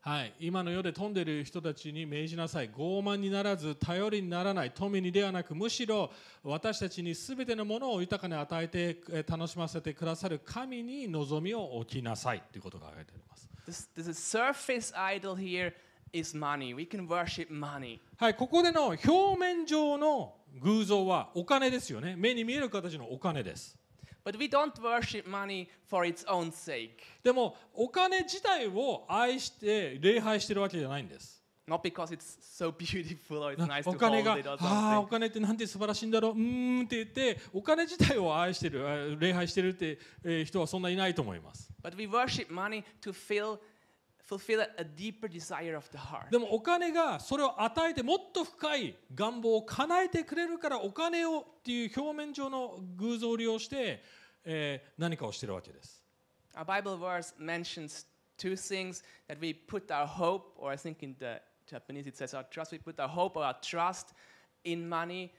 [0.00, 2.70] はい、今の世で飛んでいる人たちに命じなさい。
[2.70, 6.12] 傲慢にならず、頼りにならない、富にではなく、むしろ
[6.44, 12.42] 私たちにすべてのものを豊かに与えて楽しませてくださる神に望みを置きなさい。
[12.52, 13.50] ということが挙げてあます。
[18.38, 22.14] ここでの表面上の偶像はお金ですよね。
[22.16, 23.76] 目に見える形のお金です。
[24.24, 26.90] But we don't worship money for its own sake,
[27.22, 31.36] でもお金自体を愛して礼拝してるわけじゃないんです。
[31.68, 34.56] not because it's so beautiful or it's な nice お to 金 hold が it or
[34.60, 35.10] ああお something.
[35.10, 41.68] 金ってなんて素晴らしいんだろううーんって言ってお金自体を愛してるあ礼拝してるって、えー人はそんないないと思います。
[41.82, 43.58] But we worship money to fill,
[44.26, 46.30] fulfill a, a deeper desire of the heart.
[46.30, 54.02] でもお金がそれを与えてもっと深い願望を叶えてくれるからお金をっていう表面上の偶像を利用して、
[54.44, 56.02] えー何かをしてるわけです。
[56.56, 58.06] Our Bible verse mentions
[58.38, 62.34] two things that we put our hope, or I think in the Japanese it says
[62.34, 64.14] our trust, we put our hope or our trust
[64.64, 65.30] in money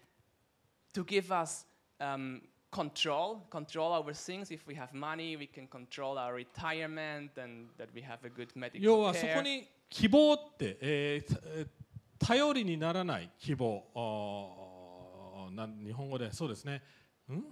[0.93, 1.65] to give us
[1.99, 4.51] um, control, control over things.
[4.51, 8.49] If we have money, we can control our retirement and that we have a good
[8.79, 9.41] 要 medical はそこ care.
[9.43, 11.67] に希望って、えー
[12.19, 13.83] 頼りにならない希望。
[15.53, 16.81] なん日本語でそうですね。
[17.31, 17.43] ん？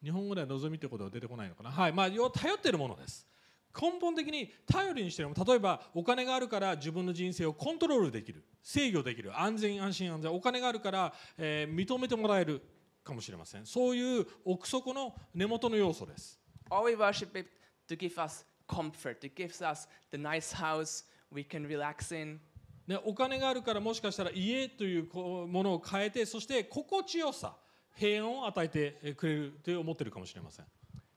[0.00, 1.70] 日本語では望みということは出てこないのかな？
[1.72, 1.92] はい。
[1.92, 3.26] まあ要は頼っているものです。
[3.74, 8.44] 根本的に頼りにしている例えばお金があるから自分の人生をコントロールできる。
[8.62, 9.36] 制御できる。
[9.36, 10.32] 安全安心安全。
[10.32, 12.62] お金があるから、えー認めてもらえる
[13.02, 16.38] かもしれませんそういう奥底の根元の要素です
[16.70, 17.50] Or we worship it
[17.88, 19.24] to give us comfort.
[19.26, 22.40] It gives us the nice house we can relax in.
[22.86, 27.54] ね、お金があるからもしかしたら家というものを変えてそして心地よさ
[27.94, 30.66] 平安を与えてえくれると思っているかもしれません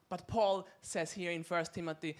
[0.08, 2.16] But Paul says here in 1 Timothy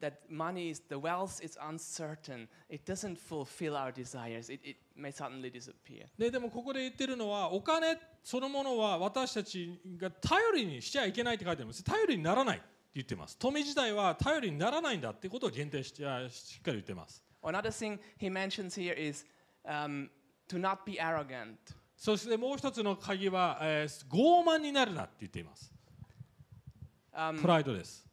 [0.00, 2.48] that, money is, the wealth is uncertain.
[2.68, 4.50] It doesn't fulfill our desires.
[4.50, 6.06] It, it may suddenly disappear.
[6.18, 19.24] ででもここで言ってるのはお金そのものは私たちが頼りにしちゃいけないって書いてあります頼りにならないって言ってます富自体は頼りにならないんだってことを限定してあしっかり言ってます Another thing he mentions here is
[19.64, 20.10] um,
[20.48, 21.56] to not be arrogant.
[21.96, 25.72] そしてもう一つの鍵は、えー傲慢になるなって言っています、
[27.12, 28.07] Um, プライドです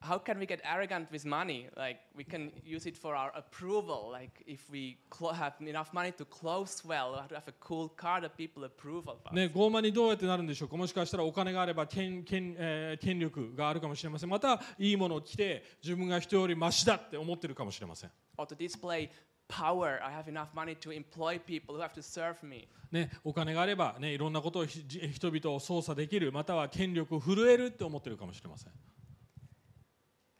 [0.00, 1.68] how can we get arrogant with money?
[1.76, 4.08] Like we can use it for our approval.
[4.10, 4.96] Like if we
[5.34, 9.08] have enough money to clothes well, or to have a cool car that people approve
[9.08, 9.34] of us.
[9.34, 19.10] ね、傲慢にどうやってなるんでしょうかもしかしたらお金があれば権権,、えー権力があるかもしれませんまたいいものを着て自分が人よりマシだって思ってるかもしれません、Or to display
[19.48, 20.02] power.
[20.02, 22.68] I have enough money to employ people who have to serve me.
[22.90, 28.72] ね、お金があれば、ね、いろんなことを人々を操作できるまたは権力を震えるって思ってるかもしれません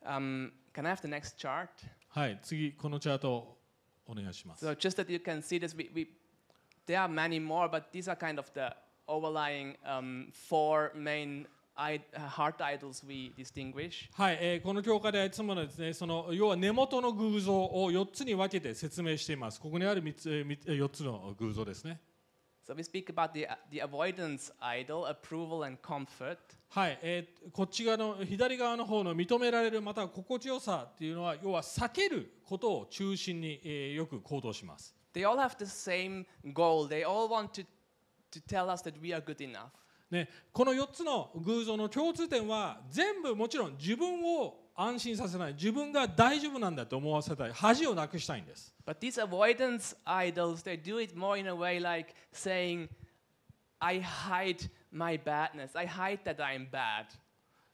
[0.04, 1.68] Um, can I have the next chart?
[2.08, 3.58] はい次このチャートを
[4.06, 6.08] お願いします So just that you can see this, we, we,
[6.86, 8.74] there are many more, but these are kind of the
[9.06, 14.08] overlying um, four main uh, heart idols we distinguish.
[14.14, 22.00] はい、えーこの教科ではいつものですねその要は根元の偶像を4つに分けて説明していますここにある3つ、えー4つの偶像ですね
[22.70, 26.38] So we speak about the, uh, the avoidance idol, approval and comfort.
[26.68, 34.94] はい、えーこっち側の左側の方の認められるまたは心地よさっていうのは要は避けることを中心に、えーよく行動します。
[35.12, 36.86] They all have the same goal.
[36.86, 37.66] They all want to,
[38.30, 39.70] to tell us that we are good enough.
[40.08, 45.52] ね、この4つの偶像の共通点は全部もちろん自分を安心させない。
[45.52, 47.52] 自分が大丈夫なんだと思わせたい。
[47.52, 48.74] 恥をなくしたいんです。
[48.86, 52.88] But these avoidance idols, they do it more in a way like saying,
[53.78, 55.70] I hide my badness.
[55.74, 57.06] I hide that I'm bad.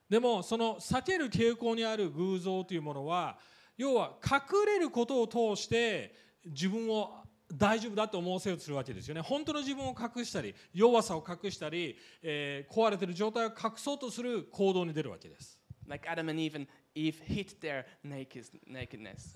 [0.08, 3.38] でもその避ける傾向にある偶像というものは
[3.76, 6.14] 要は隠れることを通して
[6.44, 9.20] 自分を大丈夫だと思わせようとするわけですよね。
[9.20, 15.58] 本当の自分を隠したり弱さを隠したり、えー壊れている状態を隠そうとする行動に出るわけです。
[15.88, 16.66] Like Adam and Eve, and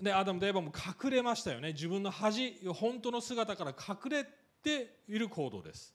[0.03, 0.71] で、アダム・デーバも
[1.03, 1.73] 隠れましたよね。
[1.73, 4.25] 自分の恥、本当の姿から隠れ
[4.63, 5.93] ている行動です。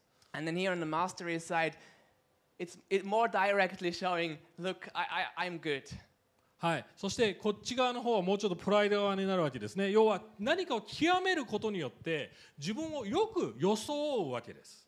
[6.59, 6.87] はい。
[6.97, 9.91] そして、こっち側の方はもうちょっとプライドになるわけですね。
[9.91, 14.87] 要は何かを極めることによって自分をよく装うわけです。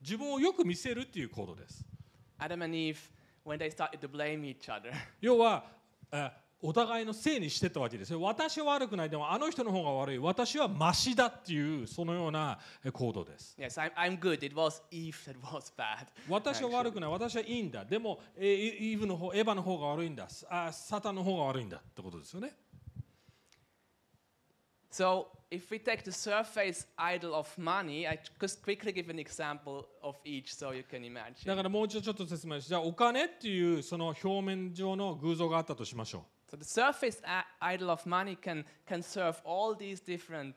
[0.00, 1.84] 自分をよく見せるっていう行動です。
[2.38, 2.96] アダム・エヴ、
[3.44, 3.70] when they。
[5.20, 5.81] 要は、
[6.64, 8.12] お互いのせいにしてたわけです。
[8.12, 9.10] よ私は悪くない。
[9.10, 10.18] でもあの人の方が悪い。
[10.18, 13.56] 私はマシだっていうそのようなえ行動です。
[13.58, 14.46] Yes, I'm, I'm good.
[14.46, 16.06] It was Eve that was bad.
[16.30, 17.10] 私は悪くない。
[17.10, 17.84] 私はいいんだ。
[17.84, 18.46] でもえー
[18.92, 20.28] イーブの方エヴァの方が悪いんだ。
[20.50, 22.54] あサタンの方が悪いんだってことですよね
[24.92, 29.86] So, if we take the surface idol of money, I just quickly give an example
[30.02, 31.56] of each so you can だ imagine.
[31.56, 37.22] からもう一度ちょっと説明しじゃあお金っていうその表面上の偶像があったとしましょう So, the surface
[37.60, 40.52] idol of money can, can serve all these different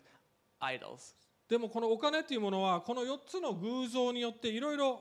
[0.59, 1.15] idols.
[1.47, 4.99] でもこのお金っていうものはこの4つの偶像によっていろいろ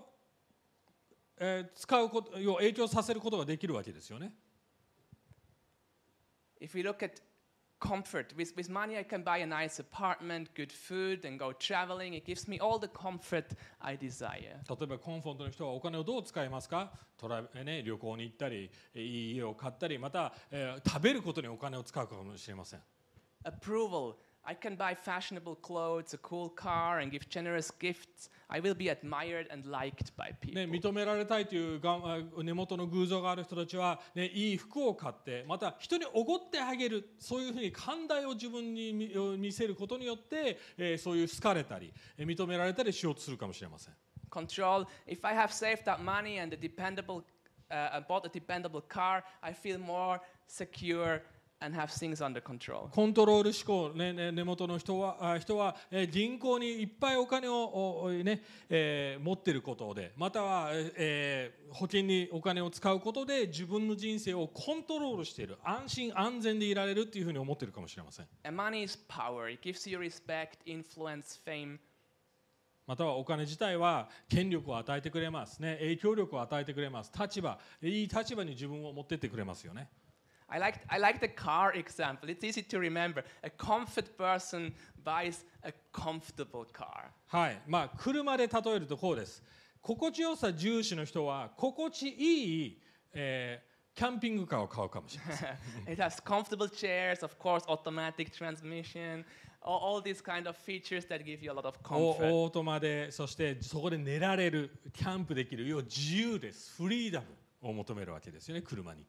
[1.38, 4.32] えー使うこと影響させることができるわけですよね
[6.60, 7.20] If we look at
[7.84, 8.32] comfort.
[8.36, 12.14] With, with money, I can buy a nice apartment, good food, and go traveling.
[12.14, 14.56] It gives me all the comfort I desire.
[14.68, 22.80] 例えば、コンフォントの人はお金をどう使いますかトラ、ね、旅行に行ったり、いい家を買ったり、また、えー、食べることにお金を使うかもしれません。
[23.44, 28.29] Approval, I can buy fashionable clothes, a cool car, and give generous gifts.
[28.49, 30.55] I will be admired and liked by people.
[30.55, 43.93] ね、認められたいというがあ根元の偶像がある人たちは、ね、いい服を買ってまた人におごってあげるそういうふうに寛大を自分に見見せることによって、えーそういう好かれたりえー認められたりしようとするかもしれません
[44.31, 44.87] Control.
[45.07, 47.23] If I have saved up money and a dependable,
[47.69, 51.21] uh, I bought a dependable car, I feel more secure
[51.60, 52.88] And have things under control.
[52.90, 69.50] コントロール思考、ねね、根元の人はあ人は、えー銀行にいっぱいお金を、ねえー持っていることでまたは、えー保険にお金を使うことで自分の人生をコントロールしている安心安全でいられるっていうふうに思っているかもしれません And money is power.
[69.52, 71.78] It gives you respect, influence, fame.
[72.86, 79.88] またはお金自体は権力を与えてくれますね影響力を与えてくれます立場いい立場に自分を持ってってくれますよね
[80.48, 82.28] I like, I like the car example.
[82.28, 83.24] It's easy to remember.
[83.42, 84.72] A comfort person
[85.04, 87.10] buys a comfortable car.
[87.26, 89.42] はいまあ車で例えるとこうです
[89.80, 92.78] 心地よさ重視の人は心地いい、
[93.12, 99.24] えーキャンピングカーを買うかもしれません it has comfortable chairs, of course, automatic transmission,
[99.62, 102.32] all, these kind of features that give you a lot of お comfort.
[102.32, 107.26] オートマでそしてそこで寝られるキャンプできる要は自由ですフリーダム
[107.62, 109.06] を求めるわけですよね車に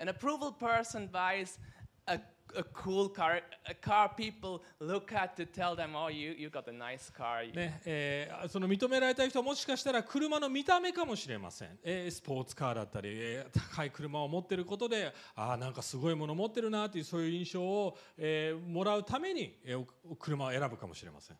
[0.00, 1.58] An approval person buys
[2.06, 2.20] a,
[2.56, 6.68] a cool car, a car people look at to tell them, oh, you, you got
[6.68, 7.44] a nice car.
[7.52, 21.36] ねえーその認められたい人はもしかしたら車の見た目かもしれません、えースポーツカーだったり、えー高い車を持ってることでああなんかすごいもの持ってるなというそういう印象を、えーもらうために、えーお車を選ぶかもしれません。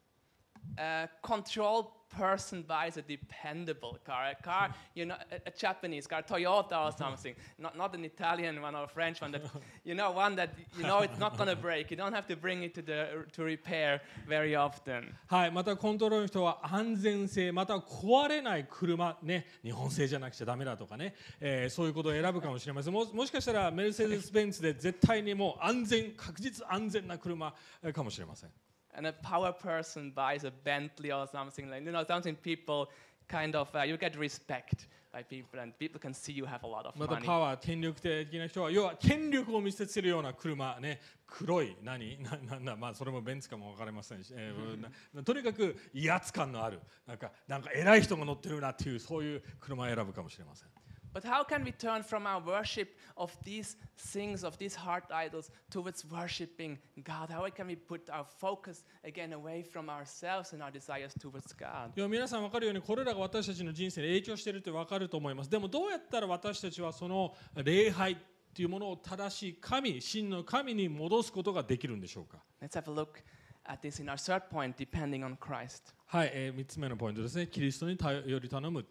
[0.76, 6.22] A control person buys a dependable car, a car, you know, a, a Japanese car,
[6.22, 9.42] Toyota or something, not, not an Italian one or a French one, that,
[9.84, 11.90] you know, one that you know it's not going to break.
[11.90, 15.14] You don't have to bring it to, the, to repair very often.
[15.26, 28.50] はい、またコントロールの人は安全性または壊れない車ね日本製じゃなくちゃダメだとかね、えーそういうことを選ぶかもしれませんももしかしたらメルセデス・ベンツで絶対にもう安全確実安全な車えーかもしれません
[28.98, 32.88] And a power person buys a Bentley or something like, you know, something people
[33.28, 36.66] kind of, uh, you get respect by people and people can see you have a
[36.66, 37.24] lot of また money.
[37.24, 50.68] パワー権力的な人は要は権力を見せつけるような車ね黒い何ななんだまあそれもベンツかも分かりませんし、えーなとにかく威圧感のあるなんかなんか偉い人が乗ってるなっていうそういう車を選ぶかもしれません
[51.12, 55.50] But how can we turn from our worship of these things, of these heart idols,
[55.70, 57.30] towards worshiping God?
[57.30, 61.92] How can we put our focus again away from ourselves and our desires towards God?
[61.96, 68.16] いや皆さん分かるようにこれらが私たちの人生に影響しているって分かると思いますでもどうやったら私たちはその礼拝っ
[68.54, 73.22] ていうものを正しい神真の神に戻すことができるんでしょうか Let's have a look
[73.66, 75.94] at this in our third point, depending on Christ.
[76.06, 78.84] はい、えー、3つ目のポイントですねキリストに頼り頼む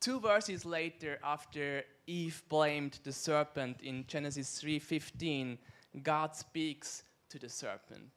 [0.00, 5.58] Two verses later, after Eve blamed the serpent in Genesis 3:15,
[6.02, 8.10] God speaks to the serpent.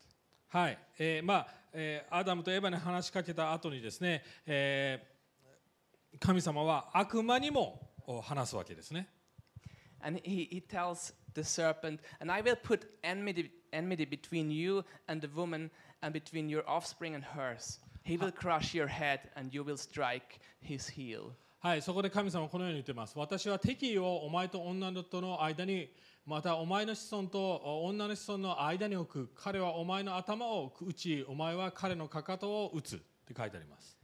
[0.50, 5.20] はい、えーまあ、えーアダムとエヴァに話しかけた後にですね、えー
[6.20, 9.08] 神様は悪魔にもお話すわけですね。
[10.02, 15.22] And he, he tells the serpent, And I will put enmity, enmity between you and
[15.22, 15.70] the woman,
[16.02, 17.80] and between your offspring and hers.
[18.04, 21.34] He will crush your head, and you will strike his heel.
[21.65, 23.19] はい、そこで神様はこのように言っています。
[23.19, 25.89] 私は敵意をお前と女のとの間に、
[26.27, 29.33] またお前の子孫とお女の子孫の間に置く。
[29.35, 32.97] 彼はお前の頭を打ち、お前は彼のかかとを打つ。
[32.97, 33.97] って書いてあります。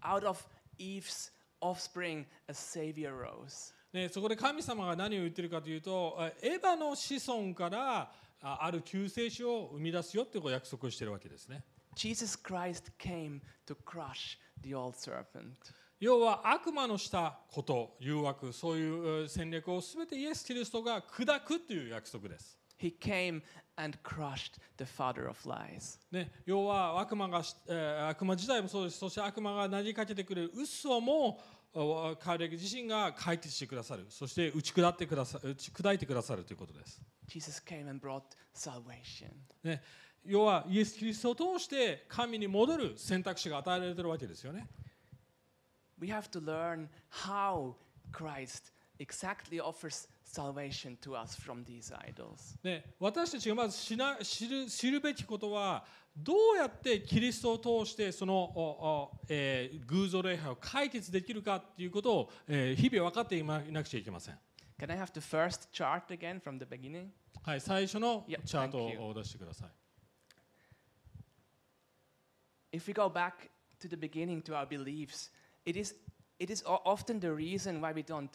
[0.00, 0.38] Out of
[0.78, 3.74] Eve's offspring, a savior rose.
[3.92, 11.64] ね、そこで神様が何を言ってるかというとあエヴァの子孫からあある救世主を生み出すよってこう約束をしているわけですね
[11.96, 15.56] Jesus Christ came to crush the old serpent.
[16.00, 23.42] 要は悪魔のしたこと誘惑そういうえ戦略を全てイエス・キリストが砕くという約束です、He came
[23.76, 25.98] and crushed the father of lies.
[26.12, 31.40] ね、要は悪魔がし、えー悪魔自体もそうですそして悪魔が投げかけてくれる嘘も
[31.74, 38.22] お彼自身が解決してくださるそして打ち砕ってくださ打ち砕いてくださるということです Jesus came and brought
[38.54, 39.30] salvation.
[39.64, 39.82] ね、
[40.24, 44.68] 要はイエス・キリストを通して神に戻る選択肢が与えられているわけですよね。
[46.00, 46.88] We have to learn
[47.24, 47.74] how
[48.12, 52.56] Christ exactly offers salvation to us from these idols.
[52.62, 55.84] ね、私たちがまず知な知る知るべきことは
[56.16, 64.38] どうやってキリストを通してそのおお、えー偶像礼拝を解決できるかということを、えー日々分かっていなくちゃいけません。
[64.78, 67.08] Can I have the first chart again from the beginning?
[67.42, 69.68] はい、最初のチャート.を出してください。
[72.76, 73.48] If we go back
[73.80, 75.30] to the beginning to our beliefs,
[75.67, 75.95] it is,
[76.39, 78.29] it is o- often the reason why we don't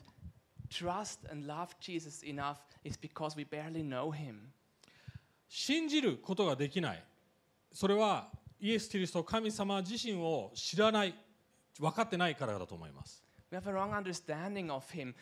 [0.70, 4.52] trust and love Jesus enough is because we barely know him.
[5.48, 7.02] 信じることができない。
[7.72, 8.28] それは
[8.60, 11.14] イエス・キリスト神様自身を知らない、
[11.78, 13.24] 分かってないからだと思います。
[13.50, 15.14] We have a wrong understanding of him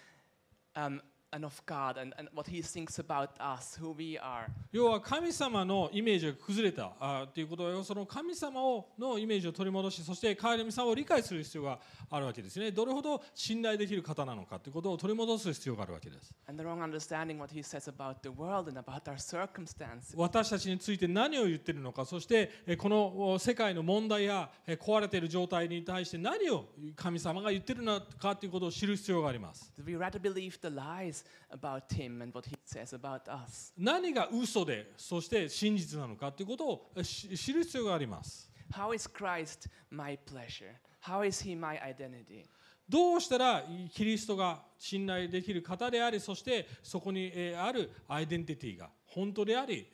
[0.74, 1.00] um,
[1.33, 4.47] and of God and, and what he thinks about us, who we are.
[4.71, 11.79] 要は神様のイメージが崩れたあということはその神様をのイメージを取り戻しそして神様を理解する必要が
[12.09, 20.13] あるわけですねどれほど信頼できる方なのかということを取り戻す必要があるわけです And the wrong understanding what he says about the world and about our circumstances.
[20.15, 26.65] 私たちについて何を言っているのかそしてえこのお世界の問題やえ壊れている状態に対して何を
[26.95, 31.20] 神様が言っているのかということを知る必要があります Do we rather believe the lies
[31.51, 33.73] about him and what he says about us?
[33.77, 40.73] 何が嘘でそして真実なのかということを知る必要があります How is Christ my pleasure?
[41.03, 42.45] How is he my identity?
[42.87, 43.63] どうしたら
[43.93, 49.87] キリストが信頼できる方でありそしてそこにえーあるアイデンティティが本当であり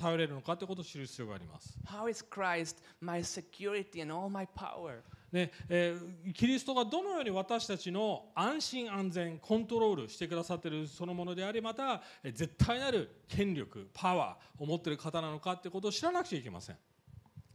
[0.00, 1.74] 頼れるのかということを知る必要があります。
[1.86, 5.00] How is Christ my security and all my power?
[5.32, 16.76] ねえーキリストがどのように私たちの安心安全コントロールしてくださっているそのものでありまたえー絶対なる権力パワーを持っている方なのかということを知らなくちゃいけません。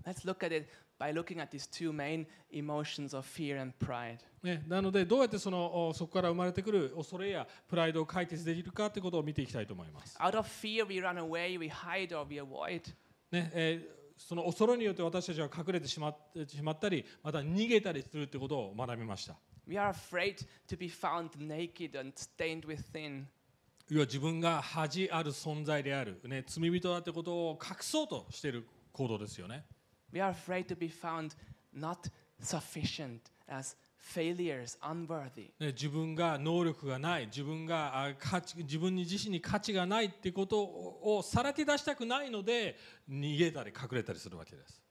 [0.05, 4.19] Let's look at it by looking at these two main emotions of fear and pride.
[4.41, 10.17] ね、なのでどうやってそのおそこから生まれてくる恐れやプライドを解決できるかということを見ていきたいと思います。
[10.17, 12.81] Out of fear, we run away, we hide, or we avoid.
[13.31, 19.35] ねえーその恐れによって私たちは隠れてしまってしまったりまた逃げたりするということを学びました
[19.67, 23.25] We are afraid to be found naked and stained with sin.
[23.89, 29.65] 要は自分が恥ある存在である、ね、罪人だということを隠そうとしている行動ですよね
[30.11, 31.35] We are afraid to be found
[31.75, 32.09] not
[32.41, 33.75] sufficient as
[34.13, 35.51] failures, unworthy.
[35.59, 42.77] ね自分が能力がない自分があ価値自分に自身に価値がないってことををさらけ出したくないので
[43.09, 44.81] 逃げたり隠れたりするわけです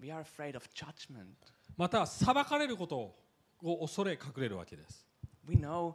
[0.00, 1.26] We are afraid of judgment.
[1.76, 3.14] また裁かれること
[3.62, 5.06] を恐れ隠れるわけです
[5.48, 5.94] We know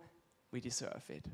[0.51, 1.29] we deserve it.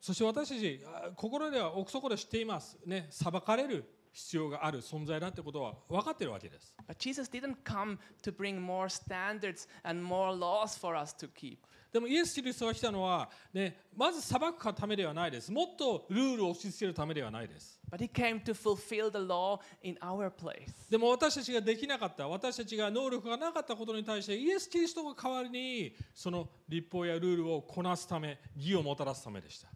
[0.00, 11.28] そして私たちあ心では奥底で知っていますね裁かれる必要がある存在だってことは分かっているわけです But Jesus didn't come to bring more standards and more laws for us to
[11.28, 11.58] keep.
[11.92, 20.88] でもイエス・キリストが来たのは、ね、まず裁くためではないですもっとルールを押し付けるためではないです But he came to fulfill the law in our place.
[20.88, 29.68] でも私たちができなかった私たちが能力がなかったことに対してイエス・キリストが代わりにその立法やルールをこなすため義をもたらすためでした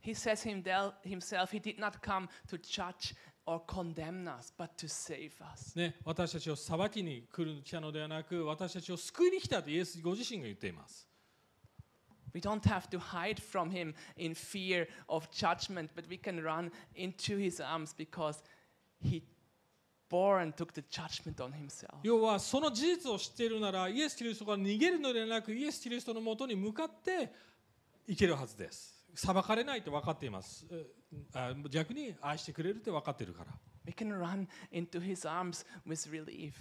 [0.00, 3.14] He says himself he did not come to judge
[3.48, 5.74] or condemn us, but to save us.
[5.74, 11.08] ね、私たちを裁きに来る来たのではなく私たちを救いに来たとイエスご自身が言っています
[12.34, 16.70] We don't have to hide from him in fear of judgment, but we can run
[16.94, 18.42] into his arms because
[19.00, 19.22] he
[20.10, 21.94] bore and took the judgment on himself.
[22.02, 27.32] 要はその事実を知っているならイエス・キリストから逃げるのではなくイエス・キリストのもとに向かって
[28.06, 30.64] いけるはずです裁かれないと分かっています。
[31.70, 33.52] 逆に愛してくれるって分かっているから。
[33.84, 36.52] We can run into his arms with relief.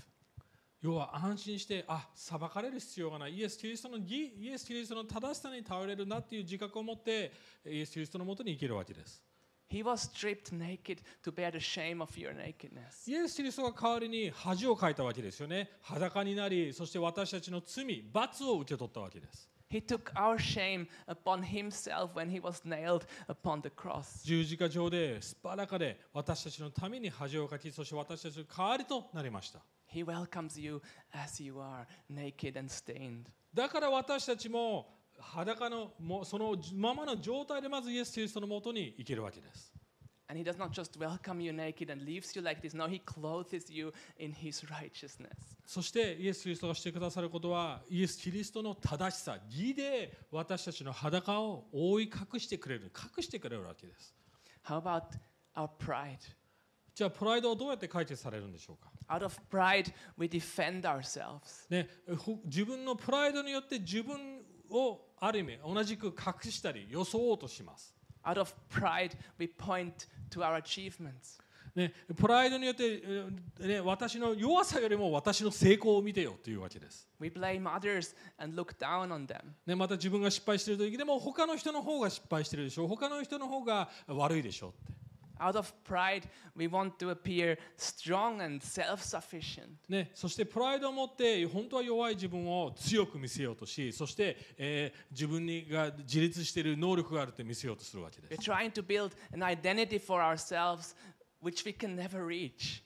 [0.82, 3.36] 要は安心してあ裁かれる必要がない。
[3.36, 7.32] イエス・キリストの義イエス・キリストの正しさに頼れるなっていう自覚を持って
[7.64, 9.24] イエス・キリストのもとに生きるわけです。
[9.70, 13.08] He was stripped naked to bear the shame of your nakedness.
[13.08, 15.70] イエス・キリストが代わりに恥をかいたわけですよね。
[15.82, 24.24] 裸になりそして私たちの罪罰を受け取ったわけです He took our shame upon himself when he was nailed upon the cross.
[24.24, 29.60] 十字架上ですっぱらかで私たちのために恥をかきそして私たちの代わりとなりました
[29.94, 30.82] He welcomes you
[31.14, 33.26] as you are, naked and stained.
[33.54, 39.74] だから私たちも裸のもうそのままの状態でまずイエス・キリストのもとに行けるわけです
[40.30, 42.74] And he does not just welcome you naked and leaves you like this.
[42.74, 45.32] No, he clothes you in his righteousness.
[45.66, 54.14] そしてイエス・キリストがしてくださることはイエス・キリストの正しさ義で私たちの裸を覆い隠してくれる隠してくれるわけです
[54.66, 55.04] How about
[55.56, 56.18] our pride?
[56.94, 61.70] じゃあプライドはどうやって解決されるんでしょうか Out of pride, we defend ourselves.
[61.70, 67.94] ね、ほ自分のプライドによって自分をある意味同じく隠したり装おうとします。
[68.24, 71.42] Out of pride, we point to our achievements.
[71.78, 77.08] ね、プライドによって、えーね、私の弱さよりも私の成功を見てよというわけです。
[77.20, 79.42] We blame others and look down on them.
[79.66, 85.07] ね、また自分が失敗している時でも他の人の方が失敗しているでしょう他の人の方が悪いでしょうって。
[85.40, 86.24] Out of pride,
[86.56, 89.68] we want to appear strong and self sufficient.
[89.88, 98.50] ね、そしてプライドを持って本当は弱い自分を強く見せようとしそして、えー自分にが自立している能力があるって見せようとするわけで We're す。
[98.50, 100.96] trying to build an identity for ourselves
[101.42, 102.84] which we can never reach.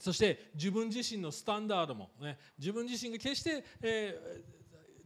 [0.00, 4.58] そして自分自身のスタンダードも、ね、自分自身が決して、えー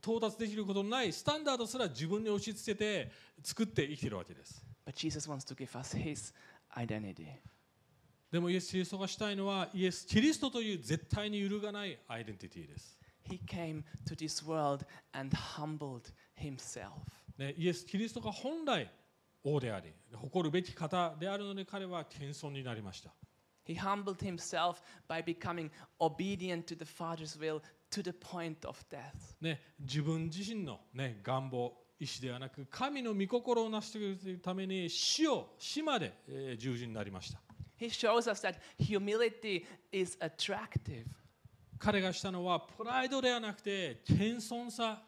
[0.05, 3.09] 到達できることのないスタンダードすら自分に押し付けて
[3.41, 4.67] 作って生きているわけです。
[4.85, 6.33] But Jesus wants to give us his
[6.77, 7.27] identity.
[8.31, 12.99] でもイエス・キリストがしたいのはイエス・キリストという絶対に揺るがないアイデンティティです。
[13.29, 16.91] He came to this world and humbled himself.
[17.37, 18.91] ね、イエス・キリストが本来
[19.45, 23.13] 王であり誇るべき方であるので彼は謙遜になりました。
[23.65, 25.71] He humbled himself by becoming
[26.01, 27.61] obedient to the Father's will
[27.91, 29.37] to the point of death.
[29.41, 33.99] ね、自分自身の、ね、願望意志ではなく神の御心を成して
[34.31, 37.39] いくために死を死まで、えー従事になりました。
[37.79, 41.05] He shows us that humility is attractive.
[41.79, 44.17] 彼がしたのはプライドではなくて謙
[44.53, 45.01] 遜さ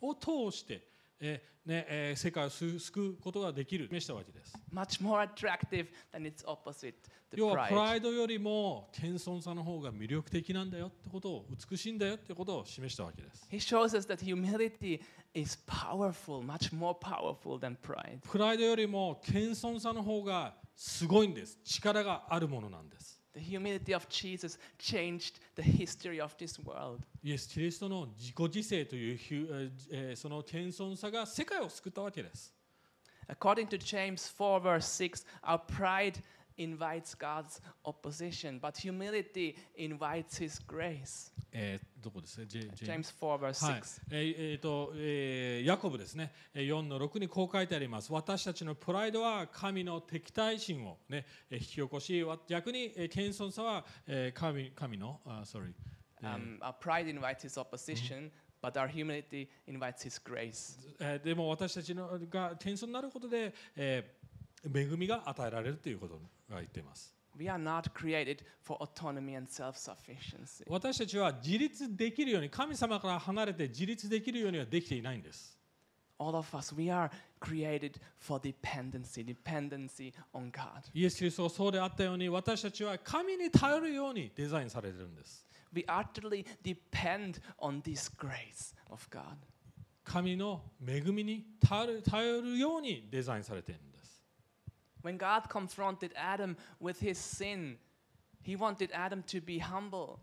[0.00, 0.87] を通して、
[1.20, 4.54] えーねえー世界を救救うことができる示したわけです。
[4.72, 6.94] much more attractive than its opposite,
[7.30, 7.96] the 要はプラ pride.
[7.98, 13.46] イドよりも謙遜さの方が魅力的なんだよってことを美しいんだよってことを示したわけです。
[13.50, 15.00] He shows us that humility
[15.34, 18.20] is powerful, much more powerful than pride.
[18.30, 21.58] プライドよりも謙遜さの方がすごいんです。
[21.64, 23.17] 力があるものなんです。
[23.37, 27.01] The humility of Jesus changed the history of this world.
[27.23, 32.53] イエス・キリストの自己犠牲というひゅえーえーその謙遜さが世界を救ったわけです。
[33.27, 36.21] According to James 4, verse 6, our pride
[36.58, 41.32] invites God's opposition, but humility invites His grace.
[41.52, 44.02] えーどこですね、James 4, verse はい 6.
[44.10, 48.12] えーえーとえーヤコブですね、えー4の6にこう書いてあります。
[48.12, 55.72] 私たちのプライドは神の敵対心を、ね、えー引き起こし、わ逆に、えー謙遜さは、えー神神の、あ sorry
[56.22, 58.30] えー Um, our pride invites His opposition,
[58.60, 60.76] but our humility invites His grace.
[61.00, 64.18] えーでも私たちのが謙遜になることで、えー
[64.74, 67.14] 恵みが与えられるということが言っています。
[67.36, 70.64] We are not created for autonomy and self sufficiency.
[70.68, 75.56] 私たちは自立できるように、神様から離れて自立できるようにはできていないんです。
[76.18, 80.90] All of us, we are created for dependency, dependency on God.
[80.92, 85.46] イエス・キリストがそうであったように、私たちは神に頼るようにデザインされているんです。
[85.72, 89.36] We utterly depend on this grace of God.
[90.02, 93.80] 神の恵みに頼る頼るようにデザインされている。
[95.08, 97.78] When God confronted Adam with his sin,
[98.42, 100.18] he wanted Adam to be humble.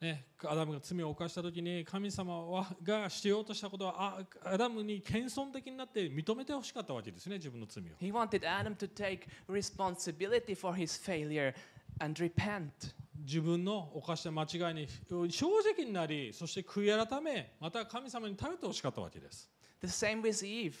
[0.00, 7.88] ね、アダムが罪を犯した時に神様はがしようとしたことはあアダムに謙遜的になって認めてほしかったわけですね自分の罪を。
[8.00, 11.54] He wanted Adam to take responsibility for his failure
[12.00, 12.70] and repent.
[13.18, 14.88] 自分の犯した間違いに
[15.30, 19.50] 正直になりそして悔い改めまた神様に頼ってほしかったわけです
[19.82, 20.74] The same with Eve.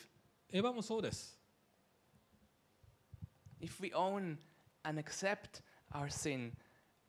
[0.50, 1.41] エヴァもそうです
[3.62, 4.36] If we own
[4.84, 6.52] and accept our sin,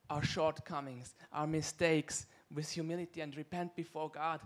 [0.09, 4.39] our shortcomings, our mistakes with humility and repent before God,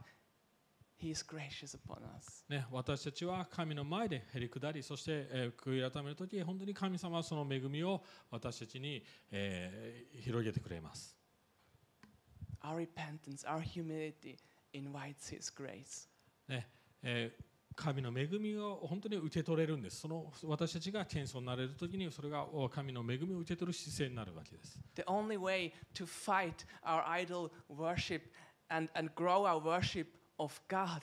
[1.00, 2.44] He is gracious upon us.
[2.50, 8.02] ね、私たちは神の前でへり下りそして、えー悔い改める時本当に神様はその恵みを
[8.32, 11.16] 私たちに、えー広げてくれます
[12.64, 14.38] Our repentance, our humility
[14.74, 16.08] invites His grace.
[16.48, 16.68] ね
[17.04, 17.44] えー
[17.78, 28.22] 神の恵みを本当に受け取れるんですその私たちが謙遜になれる時にそれがお神の恵みを受け取る姿勢になるわけです The only way to fight our idol worship
[28.70, 30.08] and, and grow our worship
[30.40, 31.02] of God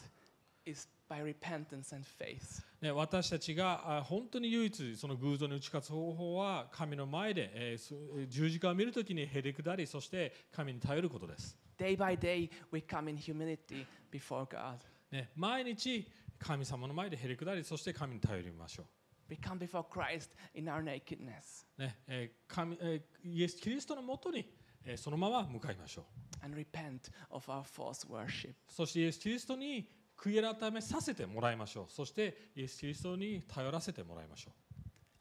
[0.66, 2.62] is by repentance and faith.
[2.80, 7.94] ね、私たちがあ本当に唯一その偶像に打ち勝つ方法は神の前で、えーす
[8.28, 14.78] 十字架を見るときにへり下りそして神に頼ることです、Day by day, we come in humility before God.
[15.10, 16.06] ね、毎日
[16.38, 18.84] 神様の前でへり下りそして神に頼りましょ
[19.30, 24.46] We come before Christ in our nakedness う、ねえー神えーイエス・キリストのもとに、
[24.84, 28.52] えーそのまま向かいましょう and repent of our false worship.
[28.68, 34.50] そしてイエス・キリストに悔い改めさせてもらいましょうそしてイエス・キリストに頼らせてもらいましょ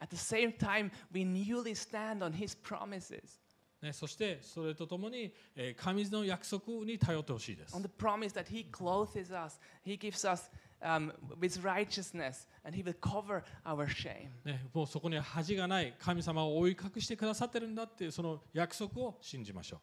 [0.00, 3.40] At the same time, we newly stand on His promises,
[3.82, 10.50] う、ね、そしてそれとともに、えー神の約束に頼ってほしいです on the promise that He clothes us, He gives us
[10.81, 14.29] um, with righteousness, and He will cover our shame.
[14.45, 19.81] ね、もうそこには恥がない神様を覆い隠してくださってるんだっていうその約束を信じましょ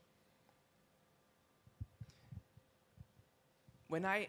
[3.89, 4.29] When I,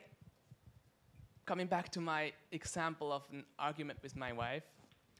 [1.47, 4.63] coming back to my example of an argument with my wife,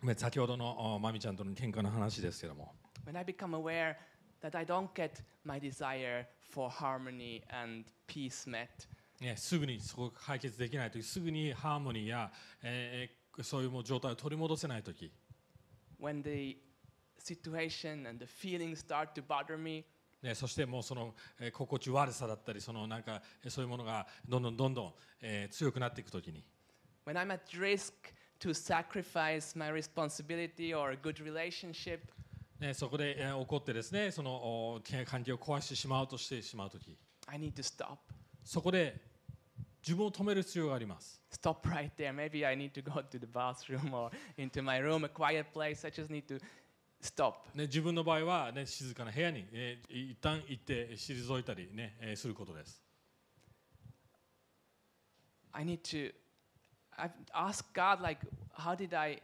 [0.04, 2.74] うね先ほどのおまみちゃんとの喧嘩の話ですけども、
[3.06, 3.96] when I become aware
[4.42, 8.68] that I don't get my desire for harmony and peace met,
[9.23, 15.11] ね、すぐにそこが解決できない時すぐにハーモニーや、えーそういう状態を取り戻せない時。
[15.99, 16.59] When the
[17.19, 19.85] situation and the feelings start to bother me,
[20.23, 26.45] ね、そしてもうその、えー心地悪さだったりそのなんかえーそういうものがどんどんどんどん、えー強くなっていく時に、
[27.07, 27.93] when I'm at risk
[28.41, 32.01] to sacrifice my responsibility or a good relationship,
[32.59, 36.99] ね、そこで、えー怒ってですねそのお関係を壊してしまうとしてしまう時。
[37.29, 37.99] I need to stop.
[38.45, 39.12] そこで
[39.83, 42.15] 自分を止める必要があります Stop right there.
[42.15, 45.87] Maybe I need to go to the bathroom or into my room, a quiet place.
[45.87, 46.41] I just need to
[47.03, 47.35] stop.
[47.55, 52.83] ね、自分の場合は、ね、静かな部屋に、えー一旦行って退いたり、ねえーすることです。
[55.53, 56.13] I need to
[56.97, 58.21] I've asked God, like,
[58.55, 59.21] how did I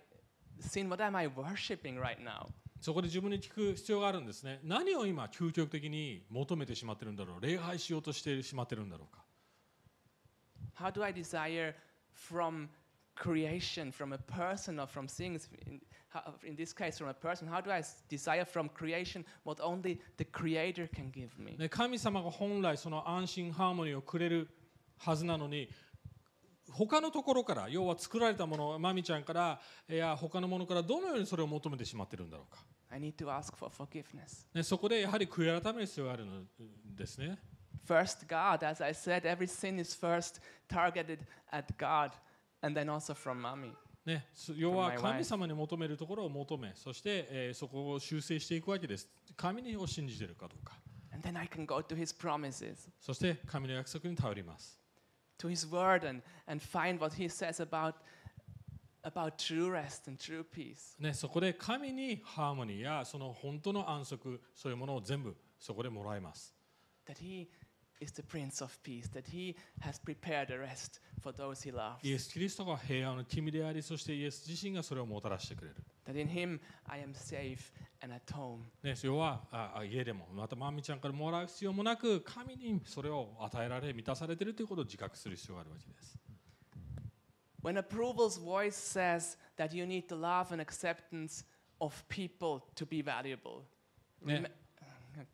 [0.61, 0.89] sin?
[0.89, 2.49] What am I worshiping right now?
[2.81, 4.61] そこで自分に聞く必要があるんですね。
[4.63, 9.23] 何を今、究極的に求めてしまってるんだろう、礼拝しようとしてしまってるんだろうか。
[10.75, 11.75] How do I desire
[12.13, 12.69] from
[13.15, 15.49] creation, from a person, or from things?
[15.67, 15.81] In,
[16.45, 20.25] in this case, from a person, how do I desire from creation what only the
[20.25, 21.57] Creator can give me?
[21.59, 24.49] ね、神様が本来その安心ハーモニーをくれる
[24.99, 25.69] はずなのに
[26.71, 34.47] 他のところから要は作られたものマミちゃんからいや他のものからどのようにそれを求めてしまってるんだろうか、I need to ask for forgiveness.
[34.55, 36.43] ね、そこでやはり悔い改める必要があるの
[36.97, 37.39] ですね
[37.87, 41.21] First, God, as I said, every sin is first targeted
[41.53, 42.13] at God,
[42.63, 43.73] and then also from mommy.
[44.09, 49.07] ね、す要は神様に求めるところを求めそして、えーそこを修正していくわけです
[49.37, 50.73] 神を信じているかどうか
[51.13, 54.79] And then I can go to His promises, そして神の約束に頼ります
[55.39, 57.95] to His word, and, and find what He says about,
[59.05, 60.97] about true rest and true peace.
[60.99, 66.55] ね、そこで神にハーモニーやその本当の安息そういうものを全部そこでもらえます
[67.07, 67.49] That He
[68.00, 72.00] is the Prince of Peace, that He has prepared a rest for those He loves,
[72.04, 77.72] イエス・キリストが平安の君でありそしてイエス自身がそれをもたらしてくれる、 that in Him I am safe
[78.02, 78.60] and at home.
[78.84, 86.18] ね、要はああ家でもまたマミちゃんからもらう必要もなく神にそれを与えられ満たされているということを自覚する必要があるわけです
[87.64, 91.46] When approval's voice says that you need the love and acceptance
[91.80, 93.64] of people to be valuable,
[94.22, 94.52] ね rem-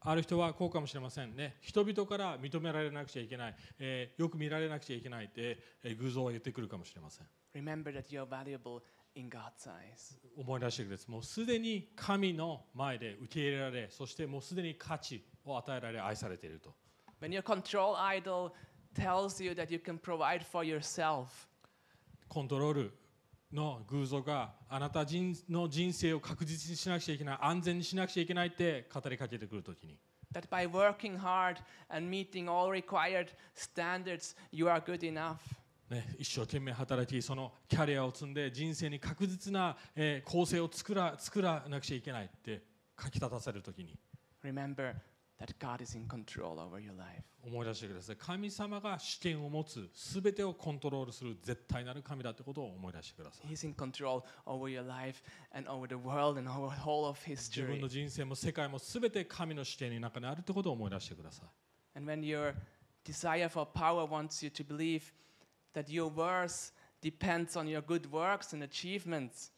[0.01, 1.57] ある人はこうかもしれませんね。
[1.61, 7.27] 人々から認められなくちゃいけない、えーよく見られなくちゃいけないって、えー偶像は言ってくるかもしれません。
[7.55, 8.83] Remember that you're valuable
[9.15, 10.19] in God's eyes.
[10.37, 11.11] 思い出してください。
[11.11, 16.75] もうすでに神の前で受け入れられそしてもうすでに価値を与えられ愛されていると。
[17.21, 18.53] When your control idol
[18.95, 21.27] tells you that you can provide for yourself,
[22.29, 22.93] コントロール
[23.53, 29.97] の偶像があなた人の人生を確実にしなくちゃいけない安全にしなくちゃいけないって語りかけてくるときに
[30.35, 35.39] that by working hard and meeting all required standards, you are good enough.
[35.91, 42.63] ね、一生懸命働きそのキャリアを積んで人生に確実な、えー構成を作ら作らなくちゃいけないって
[43.01, 43.97] 書き立たせるときに
[44.43, 44.95] Remember
[45.39, 47.23] that God is in control over your life.
[47.47, 49.91] 思い出してください神様が主権を持つ
[50.23, 55.23] 全てをコントロールする絶対なる神だってことを思い出してください He's in control over your life
[55.55, 57.81] and over the world and over whole of 自分 history.
[57.83, 62.55] の人生も世界も全て神の主権の中にあるってことを思い出してください And when your
[63.05, 65.13] desire for power wants you to believe
[65.75, 66.73] that your worth
[67.03, 69.51] depends on your good works and achievements,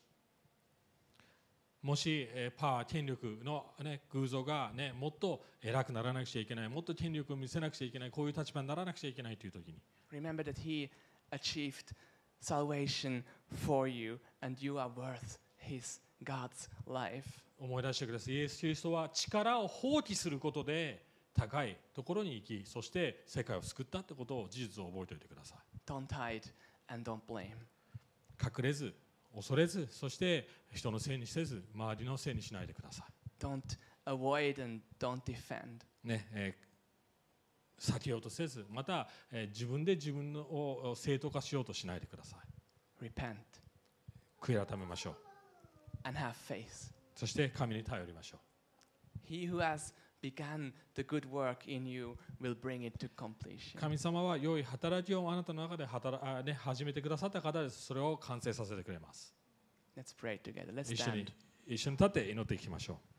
[1.86, 9.78] もし、えーパワー権力の、ね、偶像が、ね、もっと偉くならなくちゃいけないもっと権力を見せなくちゃいけないこういう立場にならなくちゃいけないという時に
[10.12, 10.90] remember that He
[11.30, 11.94] achieved
[12.42, 13.22] salvation
[13.64, 17.22] for you, and you are worth His God's life.
[17.60, 26.42] 思い出してくださいイエス・キリストは力を放棄することで高いところに行きそして世界を救ったってことを事実を覚えておいてください Don't hide
[26.88, 27.54] and don't blame.
[28.42, 28.92] 隠れず
[29.36, 33.04] 恐れずそして人のせいにせず周りのせいにしないでくださ
[33.38, 33.60] Don't
[34.06, 35.84] avoid and don't defend.
[36.04, 36.66] いねえー
[37.78, 42.36] 避けようとせずまた、えー自分で自分のを正当化しようとしないでくださ
[43.00, 43.04] い。
[43.04, 43.36] Repent.
[44.40, 45.16] 悔い改めましょう。
[46.04, 46.92] And have faith.
[47.14, 49.30] そして神に頼りましょう。
[49.30, 53.78] He who has begun the good work in you will bring it to completion.
[53.78, 59.34] 神様は良い働きをあなたの中で働あ、ね、始めてくださった方ですそれを完成させてくれます
[59.96, 60.74] Let's pray together.
[60.74, 61.32] Let's 一緒に stand.
[61.66, 63.15] 一緒に立って祈っていきましょう